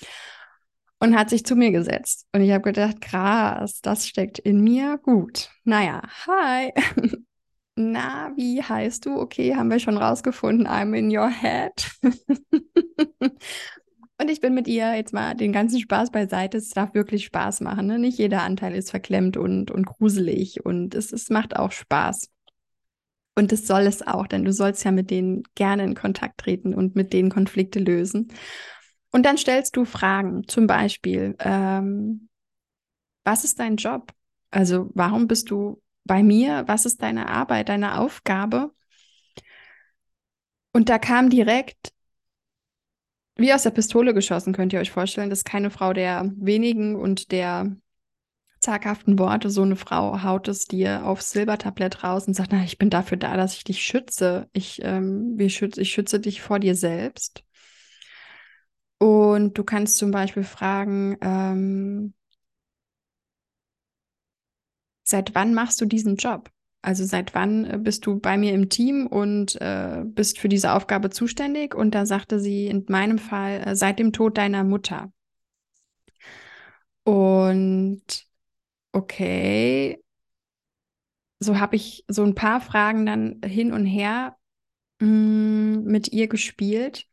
und 1.00 1.16
hat 1.16 1.31
sich 1.31 1.44
zu 1.44 1.55
mir 1.55 1.70
gesetzt. 1.70 2.27
Und 2.33 2.40
ich 2.40 2.50
habe 2.50 2.62
gedacht, 2.62 3.00
krass, 3.00 3.81
das 3.83 4.07
steckt 4.07 4.38
in 4.38 4.62
mir. 4.62 4.98
Gut. 4.98 5.50
Naja, 5.64 6.03
hi. 6.27 6.72
Na, 7.77 8.33
wie 8.37 8.62
heißt 8.62 9.05
du? 9.05 9.18
Okay, 9.20 9.57
haben 9.57 9.70
wir 9.70 9.81
schon 9.81 9.98
rausgefunden. 9.98 10.66
I'm 10.66 10.96
in 10.96 11.16
your 11.16 11.29
head. 11.29 11.90
Und 14.25 14.31
ich 14.31 14.41
bin 14.41 14.55
mit 14.55 14.69
ihr 14.69 14.95
jetzt 14.95 15.13
mal 15.13 15.35
den 15.35 15.53
ganzen 15.53 15.79
Spaß 15.81 16.11
beiseite. 16.11 16.57
Es 16.57 16.71
darf 16.71 16.95
wirklich 16.95 17.27
Spaß 17.27 17.61
machen. 17.61 17.87
Ne? 17.87 17.99
Nicht 17.99 18.17
jeder 18.17 18.41
Anteil 18.41 18.75
ist 18.75 18.89
verklemmt 18.89 19.37
und, 19.37 19.71
und 19.71 19.85
gruselig 19.85 20.65
und 20.65 20.95
es, 20.95 21.13
es 21.13 21.29
macht 21.29 21.57
auch 21.57 21.73
Spaß. 21.73 22.31
Und 23.35 23.53
es 23.53 23.67
soll 23.67 23.83
es 23.83 24.01
auch, 24.01 24.27
denn 24.27 24.47
du 24.47 24.51
sollst 24.51 24.83
ja 24.83 24.93
mit 24.93 25.11
denen 25.11 25.43
gerne 25.55 25.85
in 25.85 25.95
Kontakt 25.95 26.39
treten 26.39 26.73
und 26.73 26.97
mit 26.97 27.13
denen 27.13 27.29
Konflikte 27.29 27.81
lösen. 27.81 28.29
Und 29.13 29.27
dann 29.27 29.37
stellst 29.37 29.77
du 29.77 29.85
Fragen, 29.85 30.49
zum 30.49 30.67
Beispiel, 30.67 31.37
ähm, 31.41 32.31
was 33.25 33.45
ist 33.45 33.61
dein 33.61 33.77
Job? 33.77 34.11
Also 34.51 34.91
warum 34.95 35.29
bist 35.29 35.51
du 35.51 35.83
bei 36.05 36.23
mir? 36.23 36.65
Was 36.67 36.87
ist 36.87 37.03
deine 37.03 37.29
Arbeit, 37.29 37.69
deine 37.69 37.99
Aufgabe? 38.01 38.73
Und 40.73 40.89
da 40.89 40.99
kam 40.99 41.29
direkt 41.29 41.94
wie 43.37 43.53
aus 43.53 43.64
der 43.64 43.70
Pistole 43.70 44.14
geschossen, 44.14 44.53
könnt 44.53 44.73
ihr 44.73 44.81
euch 44.81 44.90
vorstellen. 44.90 45.31
Das 45.31 45.40
ist 45.40 45.44
keine 45.44 45.70
Frau 45.70 45.92
der 45.92 46.31
wenigen 46.37 46.97
und 46.97 47.33
der 47.33 47.77
zaghaften 48.61 49.18
Worte. 49.18 49.51
So 49.51 49.62
eine 49.62 49.77
Frau 49.77 50.23
haut 50.23 50.49
es 50.49 50.66
dir 50.66 51.05
aufs 51.05 51.31
Silbertablett 51.31 52.03
raus 52.05 52.27
und 52.27 52.35
sagt, 52.35 52.53
na, 52.53 52.64
ich 52.64 52.79
bin 52.79 52.90
dafür 52.90 53.18
da, 53.18 53.37
dass 53.37 53.55
ich 53.55 53.64
dich 53.64 53.83
schütze. 53.83 54.49
Ich, 54.53 54.81
ähm, 54.83 55.35
wir 55.37 55.51
schütze, 55.51 55.81
ich 55.83 55.92
schütze 55.92 56.20
dich 56.20 56.40
vor 56.42 56.59
dir 56.59 56.75
selbst. 56.75 57.44
Und 58.99 59.59
du 59.59 59.64
kannst 59.64 59.99
zum 59.99 60.11
Beispiel 60.11 60.44
fragen, 60.44 61.16
ähm, 61.20 62.14
seit 65.03 65.35
wann 65.35 65.55
machst 65.55 65.81
du 65.81 65.87
diesen 65.87 66.16
Job? 66.16 66.51
Also 66.85 67.07
seit 67.07 67.35
wann 67.35 67.64
äh, 67.64 67.79
bist 67.79 68.05
du 68.05 68.20
bei 68.20 68.37
mir 68.37 68.53
im 68.53 68.68
Team 68.68 69.07
und 69.07 69.59
äh, 69.61 70.03
bist 70.05 70.38
für 70.38 70.51
diese 70.51 70.73
Aufgabe 70.75 71.09
zuständig? 71.09 71.75
Und 71.75 71.94
da 71.94 72.05
sagte 72.05 72.38
sie 72.38 72.66
in 72.66 72.85
meinem 72.88 73.18
Fall 73.18 73.62
äh, 73.66 73.75
seit 73.75 73.99
dem 73.99 74.12
Tod 74.12 74.37
deiner 74.37 74.64
Mutter. 74.64 75.11
Und 77.05 78.03
okay, 78.92 79.99
so 81.38 81.59
habe 81.59 81.77
ich 81.77 82.05
so 82.07 82.23
ein 82.23 82.35
paar 82.35 82.61
Fragen 82.61 83.07
dann 83.07 83.40
hin 83.42 83.73
und 83.73 83.87
her 83.87 84.37
mh, 85.01 85.09
mm, 85.09 85.85
mit 85.85 86.12
ihr 86.12 86.29
gespielt, 86.29 87.07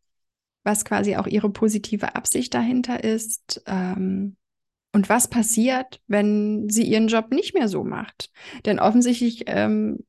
was 0.63 0.84
quasi 0.84 1.15
auch 1.15 1.27
ihre 1.27 1.49
positive 1.49 2.15
Absicht 2.15 2.53
dahinter 2.53 3.05
ist. 3.05 3.63
Ähm, 3.67 4.36
und 4.93 5.10
was 5.10 5.30
passiert, 5.30 6.01
wenn 6.08 6.69
sie 6.69 6.84
ihren 6.84 7.08
Job 7.08 7.32
nicht 7.32 7.54
mehr 7.54 7.67
so 7.67 7.84
macht? 7.84 8.32
Denn 8.65 8.80
offensichtlich 8.80 9.43
ähm, 9.47 9.99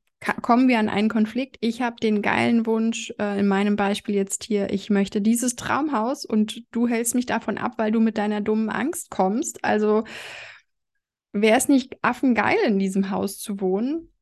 kommen 0.41 0.67
wir 0.67 0.79
an 0.79 0.89
einen 0.89 1.09
Konflikt. 1.09 1.57
Ich 1.61 1.81
habe 1.81 1.95
den 1.97 2.21
geilen 2.21 2.65
Wunsch, 2.65 3.13
äh, 3.19 3.39
in 3.39 3.47
meinem 3.47 3.75
Beispiel 3.75 4.15
jetzt 4.15 4.43
hier, 4.43 4.71
ich 4.71 4.89
möchte 4.89 5.21
dieses 5.21 5.55
Traumhaus 5.55 6.25
und 6.25 6.63
du 6.71 6.87
hältst 6.87 7.15
mich 7.15 7.25
davon 7.25 7.57
ab, 7.57 7.73
weil 7.77 7.91
du 7.91 7.99
mit 7.99 8.17
deiner 8.17 8.41
dummen 8.41 8.69
Angst 8.69 9.09
kommst. 9.09 9.63
Also 9.63 10.03
wäre 11.31 11.57
es 11.57 11.67
nicht 11.67 11.97
affengeil, 12.01 12.57
in 12.65 12.79
diesem 12.79 13.09
Haus 13.09 13.39
zu 13.39 13.59
wohnen? 13.59 14.13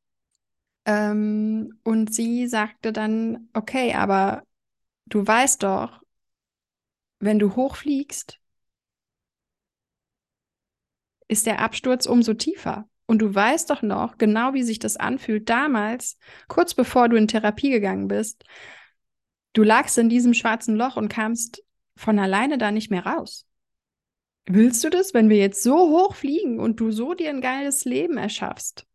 Ähm, 0.86 1.80
und 1.84 2.14
sie 2.14 2.48
sagte 2.48 2.92
dann, 2.92 3.50
okay, 3.54 3.94
aber 3.94 4.44
du 5.06 5.26
weißt 5.26 5.64
doch, 5.64 6.02
wenn 7.20 7.38
du 7.38 7.56
hochfliegst, 7.56 8.41
ist 11.32 11.46
der 11.46 11.60
Absturz 11.60 12.06
umso 12.06 12.34
tiefer. 12.34 12.88
Und 13.06 13.20
du 13.20 13.34
weißt 13.34 13.70
doch 13.70 13.82
noch 13.82 14.18
genau, 14.18 14.54
wie 14.54 14.64
sich 14.64 14.80
das 14.80 14.98
anfühlt 14.98 15.50
damals, 15.50 16.18
kurz 16.48 16.74
bevor 16.74 17.10
du 17.10 17.16
in 17.16 17.28
Therapie 17.28 17.72
gegangen 17.72 18.08
bist. 18.08 18.44
Du 19.54 19.64
lagst 19.64 19.98
in 19.98 20.10
diesem 20.10 20.34
schwarzen 20.34 20.76
Loch 20.76 20.98
und 20.98 21.10
kamst 21.10 21.64
von 21.96 22.20
alleine 22.20 22.58
da 22.58 22.72
nicht 22.72 22.92
mehr 22.92 23.06
raus. 23.06 23.46
Willst 24.46 24.84
du 24.84 24.90
das, 24.90 25.14
wenn 25.14 25.30
wir 25.30 25.38
jetzt 25.38 25.64
so 25.64 25.90
hoch 25.90 26.16
fliegen 26.16 26.60
und 26.60 26.80
du 26.80 26.92
so 26.92 27.14
dir 27.14 27.30
ein 27.30 27.42
geiles 27.42 27.86
Leben 27.86 28.18
erschaffst? 28.18 28.86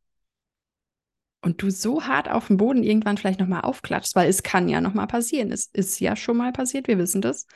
Und 1.42 1.62
du 1.62 1.70
so 1.70 2.04
hart 2.04 2.28
auf 2.30 2.48
dem 2.48 2.56
Boden 2.56 2.82
irgendwann 2.82 3.16
vielleicht 3.16 3.40
nochmal 3.40 3.62
aufklatschst, 3.62 4.16
weil 4.16 4.28
es 4.28 4.42
kann 4.42 4.68
ja 4.68 4.80
nochmal 4.80 5.06
passieren. 5.06 5.52
Es 5.52 5.66
ist 5.72 6.00
ja 6.00 6.16
schon 6.16 6.36
mal 6.36 6.52
passiert, 6.52 6.88
wir 6.88 6.98
wissen 6.98 7.22
das. 7.22 7.46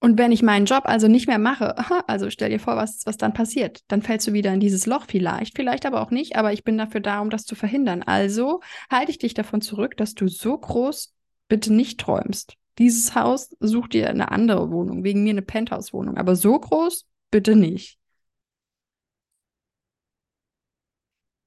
Und 0.00 0.16
wenn 0.16 0.30
ich 0.30 0.42
meinen 0.42 0.66
Job 0.66 0.84
also 0.84 1.08
nicht 1.08 1.26
mehr 1.26 1.38
mache, 1.38 1.76
also 2.08 2.30
stell 2.30 2.50
dir 2.50 2.60
vor, 2.60 2.76
was, 2.76 3.04
was 3.04 3.16
dann 3.16 3.32
passiert. 3.32 3.82
Dann 3.88 4.02
fällst 4.02 4.28
du 4.28 4.32
wieder 4.32 4.52
in 4.54 4.60
dieses 4.60 4.86
Loch 4.86 5.06
vielleicht, 5.08 5.56
vielleicht 5.56 5.86
aber 5.86 6.00
auch 6.00 6.10
nicht, 6.12 6.36
aber 6.36 6.52
ich 6.52 6.62
bin 6.62 6.78
dafür 6.78 7.00
da, 7.00 7.20
um 7.20 7.30
das 7.30 7.44
zu 7.44 7.56
verhindern. 7.56 8.04
Also 8.04 8.60
halte 8.90 9.10
ich 9.10 9.18
dich 9.18 9.34
davon 9.34 9.60
zurück, 9.60 9.96
dass 9.96 10.14
du 10.14 10.28
so 10.28 10.56
groß 10.56 11.14
bitte 11.48 11.72
nicht 11.72 11.98
träumst. 11.98 12.54
Dieses 12.78 13.16
Haus, 13.16 13.56
such 13.58 13.88
dir 13.88 14.08
eine 14.08 14.30
andere 14.30 14.70
Wohnung, 14.70 15.02
wegen 15.02 15.24
mir 15.24 15.30
eine 15.30 15.42
Penthouse-Wohnung, 15.42 16.16
aber 16.16 16.36
so 16.36 16.58
groß 16.58 17.06
bitte 17.32 17.56
nicht. 17.56 17.98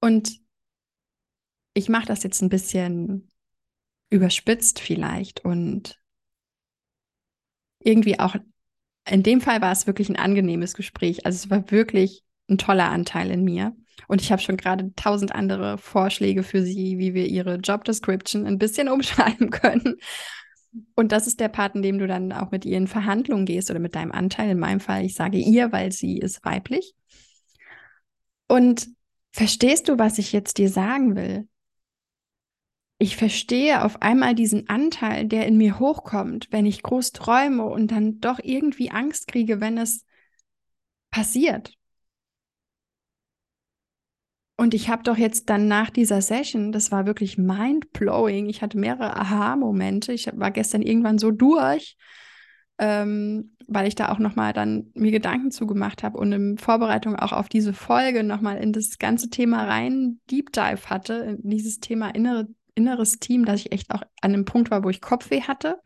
Und 0.01 0.41
ich 1.73 1.87
mache 1.87 2.07
das 2.07 2.23
jetzt 2.23 2.41
ein 2.41 2.49
bisschen 2.49 3.29
überspitzt 4.09 4.81
vielleicht 4.81 5.45
und 5.45 6.00
irgendwie 7.83 8.19
auch, 8.19 8.35
in 9.09 9.23
dem 9.23 9.41
Fall 9.41 9.61
war 9.61 9.71
es 9.71 9.87
wirklich 9.87 10.09
ein 10.09 10.15
angenehmes 10.15 10.73
Gespräch. 10.73 11.25
Also 11.25 11.35
es 11.35 11.49
war 11.49 11.69
wirklich 11.71 12.23
ein 12.49 12.57
toller 12.57 12.89
Anteil 12.89 13.31
in 13.31 13.43
mir. 13.43 13.75
Und 14.07 14.21
ich 14.21 14.31
habe 14.31 14.41
schon 14.41 14.57
gerade 14.57 14.93
tausend 14.95 15.33
andere 15.33 15.77
Vorschläge 15.77 16.43
für 16.43 16.63
sie, 16.63 16.97
wie 16.97 17.13
wir 17.13 17.27
ihre 17.27 17.55
Job 17.55 17.83
Description 17.83 18.45
ein 18.45 18.57
bisschen 18.57 18.89
umschreiben 18.89 19.49
können. 19.49 19.97
Und 20.95 21.11
das 21.11 21.27
ist 21.27 21.39
der 21.39 21.49
Part, 21.49 21.75
in 21.75 21.81
dem 21.81 21.99
du 21.99 22.07
dann 22.07 22.31
auch 22.31 22.51
mit 22.51 22.65
ihr 22.65 22.77
in 22.77 22.87
Verhandlungen 22.87 23.45
gehst 23.45 23.69
oder 23.69 23.79
mit 23.79 23.95
deinem 23.95 24.11
Anteil. 24.11 24.51
In 24.51 24.59
meinem 24.59 24.79
Fall, 24.79 25.03
ich 25.03 25.15
sage 25.15 25.37
ihr, 25.37 25.71
weil 25.71 25.91
sie 25.91 26.17
ist 26.17 26.45
weiblich. 26.45 26.93
Und 28.47 28.87
verstehst 29.31 29.89
du, 29.89 29.97
was 29.97 30.17
ich 30.17 30.31
jetzt 30.31 30.57
dir 30.57 30.69
sagen 30.69 31.15
will? 31.15 31.47
Ich 33.01 33.17
verstehe 33.17 33.83
auf 33.83 34.03
einmal 34.03 34.35
diesen 34.35 34.69
Anteil, 34.69 35.25
der 35.25 35.47
in 35.47 35.57
mir 35.57 35.79
hochkommt, 35.79 36.49
wenn 36.51 36.67
ich 36.67 36.83
groß 36.83 37.13
träume 37.13 37.65
und 37.65 37.89
dann 37.89 38.19
doch 38.19 38.39
irgendwie 38.43 38.91
Angst 38.91 39.27
kriege, 39.27 39.59
wenn 39.59 39.79
es 39.79 40.05
passiert. 41.09 41.73
Und 44.55 44.75
ich 44.75 44.89
habe 44.89 45.01
doch 45.01 45.17
jetzt 45.17 45.49
dann 45.49 45.67
nach 45.67 45.89
dieser 45.89 46.21
Session, 46.21 46.71
das 46.71 46.91
war 46.91 47.07
wirklich 47.07 47.39
mind-blowing. 47.39 48.47
Ich 48.47 48.61
hatte 48.61 48.77
mehrere 48.77 49.15
Aha-Momente. 49.15 50.13
Ich 50.13 50.27
war 50.35 50.51
gestern 50.51 50.83
irgendwann 50.83 51.17
so 51.17 51.31
durch, 51.31 51.97
ähm, 52.77 53.55
weil 53.65 53.87
ich 53.87 53.95
da 53.95 54.09
auch 54.09 54.19
nochmal 54.19 54.53
dann 54.53 54.91
mir 54.93 55.09
Gedanken 55.09 55.49
zugemacht 55.49 56.03
habe 56.03 56.19
und 56.19 56.31
in 56.33 56.57
Vorbereitung 56.59 57.15
auch 57.15 57.31
auf 57.31 57.49
diese 57.49 57.73
Folge 57.73 58.23
nochmal 58.23 58.57
in 58.57 58.73
das 58.73 58.99
ganze 58.99 59.31
Thema 59.31 59.65
rein 59.65 60.19
Deep 60.29 60.51
Dive 60.53 60.87
hatte, 60.91 61.37
in 61.41 61.49
dieses 61.49 61.79
Thema 61.79 62.13
innere 62.13 62.47
inneres 62.75 63.19
Team, 63.19 63.45
dass 63.45 63.61
ich 63.61 63.71
echt 63.71 63.91
auch 63.91 64.01
an 64.21 64.33
einem 64.33 64.45
Punkt 64.45 64.71
war, 64.71 64.83
wo 64.83 64.89
ich 64.89 65.01
Kopfweh 65.01 65.41
hatte. 65.41 65.79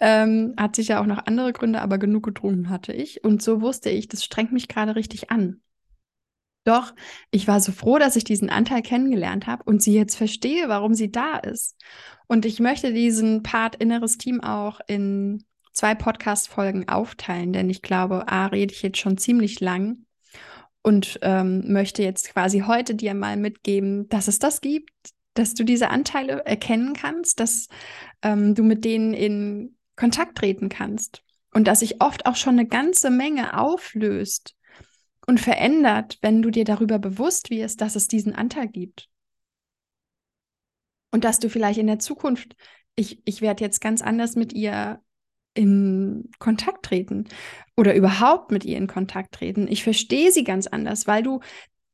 Ähm, 0.00 0.54
hat 0.58 0.74
sicher 0.76 1.00
auch 1.00 1.06
noch 1.06 1.26
andere 1.26 1.52
Gründe, 1.52 1.80
aber 1.80 1.98
genug 1.98 2.24
getrunken 2.24 2.70
hatte 2.70 2.92
ich. 2.92 3.22
Und 3.24 3.42
so 3.42 3.60
wusste 3.60 3.90
ich, 3.90 4.08
das 4.08 4.24
strengt 4.24 4.52
mich 4.52 4.68
gerade 4.68 4.96
richtig 4.96 5.30
an. 5.30 5.60
Doch 6.64 6.94
ich 7.30 7.48
war 7.48 7.60
so 7.60 7.72
froh, 7.72 7.98
dass 7.98 8.16
ich 8.16 8.24
diesen 8.24 8.50
Anteil 8.50 8.82
kennengelernt 8.82 9.46
habe 9.46 9.64
und 9.64 9.82
sie 9.82 9.94
jetzt 9.94 10.16
verstehe, 10.16 10.68
warum 10.68 10.94
sie 10.94 11.10
da 11.10 11.36
ist. 11.36 11.76
Und 12.28 12.46
ich 12.46 12.60
möchte 12.60 12.92
diesen 12.92 13.42
Part 13.42 13.76
inneres 13.76 14.18
Team 14.18 14.40
auch 14.40 14.80
in 14.86 15.44
zwei 15.72 15.94
Podcast-Folgen 15.94 16.88
aufteilen, 16.88 17.52
denn 17.52 17.68
ich 17.70 17.82
glaube, 17.82 18.28
A, 18.28 18.46
rede 18.46 18.72
ich 18.72 18.82
jetzt 18.82 18.98
schon 18.98 19.18
ziemlich 19.18 19.60
lang 19.60 20.04
und 20.82 21.18
ähm, 21.22 21.72
möchte 21.72 22.02
jetzt 22.02 22.32
quasi 22.32 22.60
heute 22.60 22.94
dir 22.94 23.14
mal 23.14 23.36
mitgeben, 23.36 24.08
dass 24.08 24.28
es 24.28 24.38
das 24.38 24.60
gibt, 24.60 24.90
dass 25.34 25.54
du 25.54 25.64
diese 25.64 25.90
Anteile 25.90 26.44
erkennen 26.44 26.94
kannst, 26.94 27.40
dass 27.40 27.68
ähm, 28.22 28.54
du 28.54 28.62
mit 28.62 28.84
denen 28.84 29.14
in 29.14 29.76
Kontakt 29.96 30.38
treten 30.38 30.68
kannst 30.68 31.22
und 31.52 31.66
dass 31.66 31.80
sich 31.80 32.00
oft 32.00 32.26
auch 32.26 32.36
schon 32.36 32.58
eine 32.58 32.66
ganze 32.66 33.10
Menge 33.10 33.58
auflöst 33.58 34.56
und 35.26 35.40
verändert, 35.40 36.18
wenn 36.20 36.42
du 36.42 36.50
dir 36.50 36.64
darüber 36.64 36.98
bewusst 36.98 37.50
wirst, 37.50 37.80
dass 37.80 37.96
es 37.96 38.08
diesen 38.08 38.34
Anteil 38.34 38.68
gibt. 38.68 39.08
Und 41.10 41.24
dass 41.24 41.38
du 41.38 41.48
vielleicht 41.48 41.78
in 41.78 41.86
der 41.86 41.98
Zukunft, 41.98 42.56
ich, 42.96 43.20
ich 43.26 43.42
werde 43.42 43.62
jetzt 43.62 43.80
ganz 43.80 44.02
anders 44.02 44.34
mit 44.34 44.52
ihr 44.52 45.00
in 45.54 46.30
Kontakt 46.38 46.86
treten 46.86 47.28
oder 47.76 47.94
überhaupt 47.94 48.50
mit 48.50 48.64
ihr 48.64 48.78
in 48.78 48.86
Kontakt 48.86 49.34
treten. 49.34 49.68
Ich 49.68 49.82
verstehe 49.82 50.32
sie 50.32 50.44
ganz 50.44 50.66
anders, 50.66 51.06
weil 51.06 51.22
du 51.22 51.40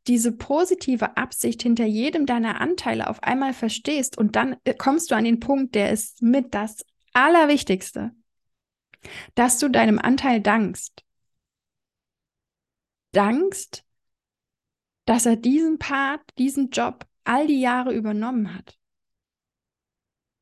diese 0.08 0.32
positive 0.32 1.16
Absicht 1.16 1.62
hinter 1.62 1.84
jedem 1.84 2.26
deiner 2.26 2.60
Anteile 2.60 3.08
auf 3.08 3.22
einmal 3.22 3.52
verstehst 3.52 4.16
und 4.16 4.36
dann 4.36 4.56
äh, 4.64 4.74
kommst 4.74 5.10
du 5.10 5.14
an 5.14 5.24
den 5.24 5.40
Punkt, 5.40 5.74
der 5.74 5.92
ist 5.92 6.22
mit 6.22 6.54
das 6.54 6.84
Allerwichtigste, 7.12 8.12
dass 9.34 9.58
du 9.58 9.68
deinem 9.68 9.98
Anteil 9.98 10.40
dankst. 10.40 11.04
Dankst, 13.12 13.84
dass 15.04 15.26
er 15.26 15.36
diesen 15.36 15.78
Part, 15.78 16.22
diesen 16.38 16.70
Job 16.70 17.06
all 17.24 17.46
die 17.46 17.60
Jahre 17.60 17.92
übernommen 17.92 18.54
hat. 18.54 18.78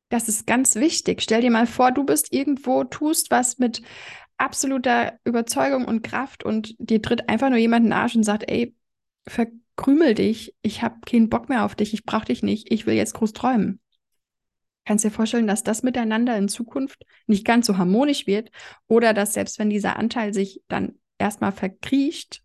Das 0.09 0.29
ist 0.29 0.47
ganz 0.47 0.75
wichtig. 0.75 1.21
Stell 1.21 1.41
dir 1.41 1.51
mal 1.51 1.67
vor, 1.67 1.91
du 1.91 2.05
bist 2.05 2.31
irgendwo, 2.33 2.85
tust 2.85 3.29
was 3.29 3.57
mit 3.57 3.81
absoluter 4.37 5.19
Überzeugung 5.25 5.85
und 5.85 6.03
Kraft 6.03 6.43
und 6.43 6.75
dir 6.79 7.01
tritt 7.01 7.27
einfach 7.27 7.49
nur 7.49 7.57
jemand 7.57 7.85
in 7.85 7.91
den 7.91 7.97
Arsch 7.97 8.15
und 8.15 8.23
sagt, 8.23 8.49
ey, 8.49 8.76
verkrümel 9.27 10.15
dich, 10.15 10.55
ich 10.61 10.81
habe 10.81 10.95
keinen 11.05 11.29
Bock 11.29 11.49
mehr 11.49 11.65
auf 11.65 11.75
dich, 11.75 11.93
ich 11.93 12.05
brauche 12.05 12.25
dich 12.25 12.43
nicht, 12.43 12.71
ich 12.71 12.85
will 12.85 12.95
jetzt 12.95 13.13
groß 13.13 13.33
träumen. 13.33 13.79
Kannst 14.85 15.03
dir 15.03 15.11
vorstellen, 15.11 15.47
dass 15.47 15.63
das 15.63 15.83
miteinander 15.83 16.37
in 16.37 16.47
Zukunft 16.47 17.03
nicht 17.25 17.45
ganz 17.45 17.67
so 17.67 17.77
harmonisch 17.77 18.25
wird 18.25 18.51
oder 18.87 19.13
dass 19.13 19.33
selbst 19.33 19.59
wenn 19.59 19.69
dieser 19.69 19.97
Anteil 19.97 20.33
sich 20.33 20.61
dann 20.69 20.97
erstmal 21.17 21.51
verkriecht, 21.51 22.41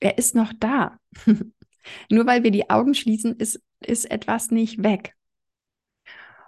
er 0.00 0.18
ist 0.18 0.34
noch 0.34 0.52
da. 0.58 0.98
Nur 2.10 2.26
weil 2.26 2.44
wir 2.44 2.50
die 2.50 2.68
Augen 2.68 2.94
schließen, 2.94 3.36
ist, 3.36 3.62
ist 3.80 4.10
etwas 4.10 4.50
nicht 4.50 4.82
weg. 4.82 5.14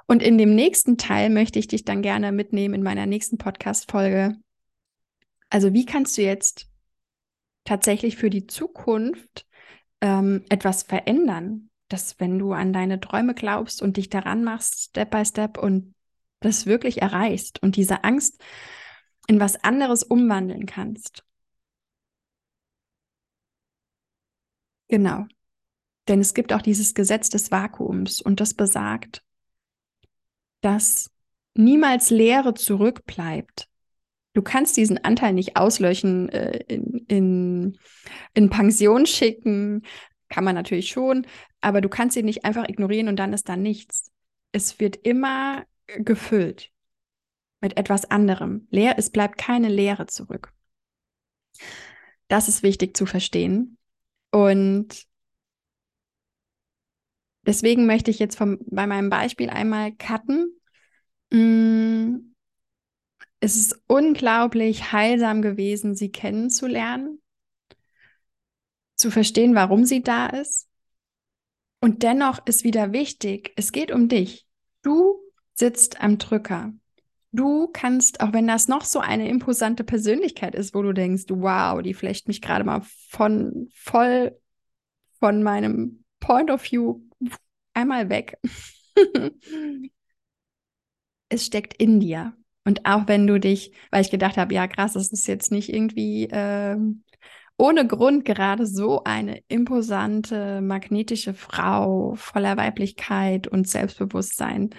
Und 0.06 0.22
in 0.22 0.38
dem 0.38 0.54
nächsten 0.54 0.98
Teil 0.98 1.30
möchte 1.30 1.58
ich 1.58 1.68
dich 1.68 1.84
dann 1.84 2.02
gerne 2.02 2.32
mitnehmen 2.32 2.74
in 2.74 2.82
meiner 2.82 3.06
nächsten 3.06 3.38
Podcast-Folge. 3.38 4.36
Also, 5.50 5.72
wie 5.72 5.86
kannst 5.86 6.18
du 6.18 6.22
jetzt 6.22 6.68
tatsächlich 7.64 8.16
für 8.16 8.28
die 8.28 8.46
Zukunft 8.46 9.46
ähm, 10.00 10.44
etwas 10.48 10.82
verändern. 10.82 11.70
Dass 11.88 12.20
wenn 12.20 12.38
du 12.38 12.52
an 12.52 12.72
deine 12.72 13.00
Träume 13.00 13.34
glaubst 13.34 13.82
und 13.82 13.96
dich 13.96 14.08
daran 14.08 14.44
machst, 14.44 14.90
Step 14.90 15.10
by 15.10 15.24
Step 15.24 15.58
und 15.58 15.94
das 16.38 16.66
wirklich 16.66 17.02
erreichst 17.02 17.62
und 17.62 17.76
diese 17.76 18.04
Angst 18.04 18.40
in 19.26 19.40
was 19.40 19.62
anderes 19.62 20.02
umwandeln 20.02 20.66
kannst. 20.66 21.24
Genau. 24.88 25.26
Denn 26.08 26.20
es 26.20 26.34
gibt 26.34 26.52
auch 26.52 26.62
dieses 26.62 26.94
Gesetz 26.94 27.28
des 27.28 27.52
Vakuums 27.52 28.20
und 28.20 28.40
das 28.40 28.54
besagt, 28.54 29.22
dass 30.60 31.10
niemals 31.54 32.10
Leere 32.10 32.54
zurückbleibt. 32.54 33.69
Du 34.32 34.42
kannst 34.42 34.76
diesen 34.76 35.02
Anteil 35.04 35.32
nicht 35.32 35.56
auslöschen, 35.56 36.28
äh, 36.28 36.58
in, 36.68 37.04
in, 37.08 37.78
in 38.34 38.50
Pension 38.50 39.06
schicken, 39.06 39.82
kann 40.28 40.44
man 40.44 40.54
natürlich 40.54 40.90
schon, 40.90 41.26
aber 41.60 41.80
du 41.80 41.88
kannst 41.88 42.16
ihn 42.16 42.26
nicht 42.26 42.44
einfach 42.44 42.68
ignorieren 42.68 43.08
und 43.08 43.16
dann 43.16 43.32
ist 43.32 43.48
da 43.48 43.56
nichts. 43.56 44.10
Es 44.52 44.78
wird 44.78 44.96
immer 44.96 45.64
gefüllt 45.98 46.70
mit 47.60 47.76
etwas 47.76 48.10
anderem. 48.10 48.66
Leer, 48.70 48.94
es 48.98 49.10
bleibt 49.10 49.38
keine 49.38 49.68
Leere 49.68 50.06
zurück. 50.06 50.52
Das 52.28 52.48
ist 52.48 52.62
wichtig 52.62 52.96
zu 52.96 53.06
verstehen. 53.06 53.76
Und 54.30 55.06
deswegen 57.46 57.86
möchte 57.86 58.10
ich 58.10 58.18
jetzt 58.18 58.36
vom, 58.36 58.58
bei 58.66 58.86
meinem 58.86 59.10
Beispiel 59.10 59.50
einmal 59.50 59.92
cutten 59.92 60.56
Mm, 61.32 62.29
es 63.40 63.56
ist 63.56 63.82
unglaublich 63.86 64.92
heilsam 64.92 65.42
gewesen, 65.42 65.94
sie 65.94 66.12
kennenzulernen, 66.12 67.20
zu 68.96 69.10
verstehen, 69.10 69.54
warum 69.54 69.84
sie 69.84 70.02
da 70.02 70.26
ist. 70.26 70.68
Und 71.80 72.02
dennoch 72.02 72.46
ist 72.46 72.64
wieder 72.64 72.92
wichtig, 72.92 73.52
es 73.56 73.72
geht 73.72 73.90
um 73.90 74.08
dich. 74.08 74.46
Du 74.82 75.18
sitzt 75.54 76.02
am 76.02 76.18
Drücker. 76.18 76.74
Du 77.32 77.68
kannst, 77.68 78.20
auch 78.20 78.32
wenn 78.32 78.46
das 78.46 78.68
noch 78.68 78.84
so 78.84 78.98
eine 78.98 79.28
imposante 79.28 79.84
Persönlichkeit 79.84 80.54
ist, 80.54 80.74
wo 80.74 80.82
du 80.82 80.92
denkst, 80.92 81.24
wow, 81.28 81.80
die 81.80 81.94
flecht 81.94 82.28
mich 82.28 82.42
gerade 82.42 82.64
mal 82.64 82.82
von 83.08 83.70
voll 83.74 84.38
von 85.20 85.42
meinem 85.42 86.04
Point 86.18 86.50
of 86.50 86.62
View 86.70 87.00
einmal 87.72 88.08
weg. 88.08 88.38
es 91.28 91.46
steckt 91.46 91.74
in 91.74 92.00
dir. 92.00 92.36
Und 92.64 92.86
auch 92.86 93.08
wenn 93.08 93.26
du 93.26 93.40
dich, 93.40 93.72
weil 93.90 94.02
ich 94.02 94.10
gedacht 94.10 94.36
habe, 94.36 94.54
ja 94.54 94.66
krass, 94.66 94.92
das 94.92 95.12
ist 95.12 95.26
jetzt 95.26 95.50
nicht 95.50 95.72
irgendwie 95.72 96.24
äh, 96.24 96.76
ohne 97.56 97.86
Grund 97.86 98.24
gerade 98.24 98.66
so 98.66 99.04
eine 99.04 99.42
imposante, 99.48 100.60
magnetische 100.62 101.34
Frau 101.34 102.14
voller 102.16 102.56
Weiblichkeit 102.56 103.48
und 103.48 103.68
Selbstbewusstsein, 103.68 104.70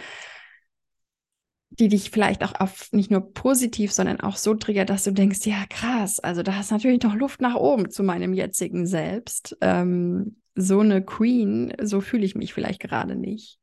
die 1.69 1.87
dich 1.87 2.11
vielleicht 2.11 2.43
auch 2.43 2.59
auf 2.59 2.89
nicht 2.91 3.11
nur 3.11 3.33
positiv, 3.33 3.91
sondern 3.93 4.19
auch 4.19 4.35
so 4.35 4.55
triggert, 4.55 4.89
dass 4.89 5.03
du 5.03 5.11
denkst, 5.11 5.45
ja 5.45 5.63
krass, 5.69 6.19
also 6.19 6.43
da 6.43 6.59
ist 6.59 6.71
natürlich 6.71 7.01
noch 7.03 7.15
Luft 7.15 7.39
nach 7.39 7.55
oben 7.55 7.89
zu 7.89 8.03
meinem 8.03 8.33
jetzigen 8.33 8.85
Selbst. 8.85 9.57
Ähm, 9.61 10.37
so 10.55 10.81
eine 10.81 11.03
Queen, 11.03 11.73
so 11.81 12.01
fühle 12.01 12.25
ich 12.25 12.35
mich 12.35 12.53
vielleicht 12.53 12.81
gerade 12.81 13.15
nicht. 13.15 13.60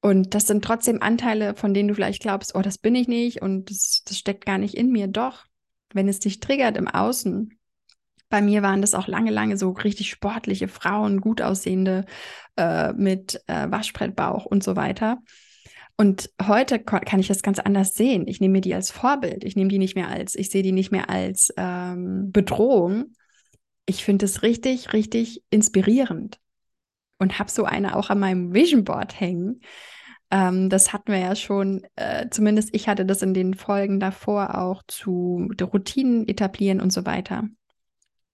Und 0.00 0.34
das 0.34 0.46
sind 0.46 0.64
trotzdem 0.64 1.02
Anteile, 1.02 1.54
von 1.54 1.74
denen 1.74 1.88
du 1.88 1.94
vielleicht 1.94 2.22
glaubst, 2.22 2.54
oh, 2.54 2.62
das 2.62 2.78
bin 2.78 2.94
ich 2.94 3.08
nicht 3.08 3.42
und 3.42 3.70
das, 3.70 4.02
das 4.06 4.16
steckt 4.16 4.46
gar 4.46 4.58
nicht 4.58 4.74
in 4.74 4.92
mir. 4.92 5.08
Doch, 5.08 5.44
wenn 5.92 6.08
es 6.08 6.20
dich 6.20 6.40
triggert 6.40 6.76
im 6.76 6.86
Außen, 6.86 7.58
bei 8.28 8.42
mir 8.42 8.62
waren 8.62 8.80
das 8.80 8.94
auch 8.94 9.08
lange, 9.08 9.30
lange 9.30 9.56
so 9.56 9.70
richtig 9.70 10.10
sportliche 10.10 10.68
Frauen, 10.68 11.20
gut 11.20 11.42
aussehende, 11.42 12.04
äh, 12.56 12.92
mit 12.92 13.42
äh, 13.46 13.70
Waschbrettbauch 13.70 14.44
und 14.44 14.62
so 14.62 14.76
weiter. 14.76 15.18
Und 15.96 16.30
heute 16.46 16.78
kann 16.78 17.18
ich 17.18 17.26
das 17.26 17.42
ganz 17.42 17.58
anders 17.58 17.94
sehen. 17.94 18.28
Ich 18.28 18.40
nehme 18.40 18.52
mir 18.52 18.60
die 18.60 18.74
als 18.74 18.92
Vorbild. 18.92 19.42
Ich 19.42 19.56
nehme 19.56 19.68
die 19.68 19.78
nicht 19.78 19.96
mehr 19.96 20.08
als, 20.08 20.36
ich 20.36 20.48
sehe 20.48 20.62
die 20.62 20.70
nicht 20.70 20.92
mehr 20.92 21.10
als 21.10 21.52
ähm, 21.56 22.30
Bedrohung. 22.30 23.14
Ich 23.84 24.04
finde 24.04 24.26
es 24.26 24.42
richtig, 24.42 24.92
richtig 24.92 25.42
inspirierend 25.50 26.38
und 27.18 27.38
habe 27.38 27.50
so 27.50 27.64
eine 27.64 27.96
auch 27.96 28.10
an 28.10 28.20
meinem 28.20 28.54
Vision 28.54 28.84
Board 28.84 29.18
hängen. 29.18 29.60
Ähm, 30.30 30.68
das 30.68 30.92
hatten 30.92 31.12
wir 31.12 31.18
ja 31.18 31.34
schon, 31.34 31.86
äh, 31.96 32.28
zumindest 32.30 32.70
ich 32.74 32.88
hatte 32.88 33.06
das 33.06 33.22
in 33.22 33.34
den 33.34 33.54
Folgen 33.54 34.00
davor 34.00 34.58
auch 34.58 34.82
zu 34.86 35.50
Routinen 35.60 36.28
etablieren 36.28 36.80
und 36.80 36.92
so 36.92 37.06
weiter. 37.06 37.44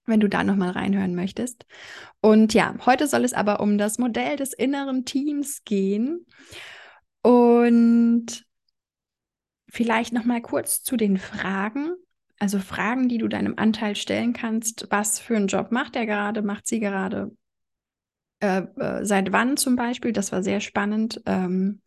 Wenn 0.07 0.21
du 0.21 0.29
da 0.29 0.45
nochmal 0.45 0.71
reinhören 0.71 1.15
möchtest. 1.15 1.65
Und 2.21 2.53
ja, 2.53 2.75
heute 2.85 3.07
soll 3.07 3.25
es 3.25 3.33
aber 3.33 3.61
um 3.61 3.79
das 3.79 3.99
Modell 3.99 4.37
des 4.37 4.53
inneren 4.53 5.07
Teams 5.07 5.65
gehen. 5.65 6.27
Und 7.23 8.45
vielleicht 9.71 10.13
nochmal 10.13 10.43
kurz 10.43 10.83
zu 10.83 10.99
den 10.99 11.17
Fragen. 11.17 11.95
Also 12.39 12.59
Fragen, 12.59 13.09
die 13.09 13.17
du 13.17 13.29
deinem 13.29 13.55
Anteil 13.57 13.97
stellen 13.97 14.35
kannst. 14.35 14.89
Was 14.91 15.19
für 15.19 15.37
einen 15.37 15.47
Job 15.47 15.73
macht 15.73 15.97
er 15.97 16.05
gerade? 16.05 16.43
Macht 16.43 16.67
sie 16.67 16.81
gerade? 16.81 17.35
Äh, 18.45 18.67
äh, 18.77 19.05
seit 19.05 19.33
wann 19.33 19.57
zum 19.57 19.75
Beispiel? 19.75 20.13
Das 20.13 20.31
war 20.31 20.43
sehr 20.43 20.61
spannend. 20.61 21.23
Ähm, 21.25 21.81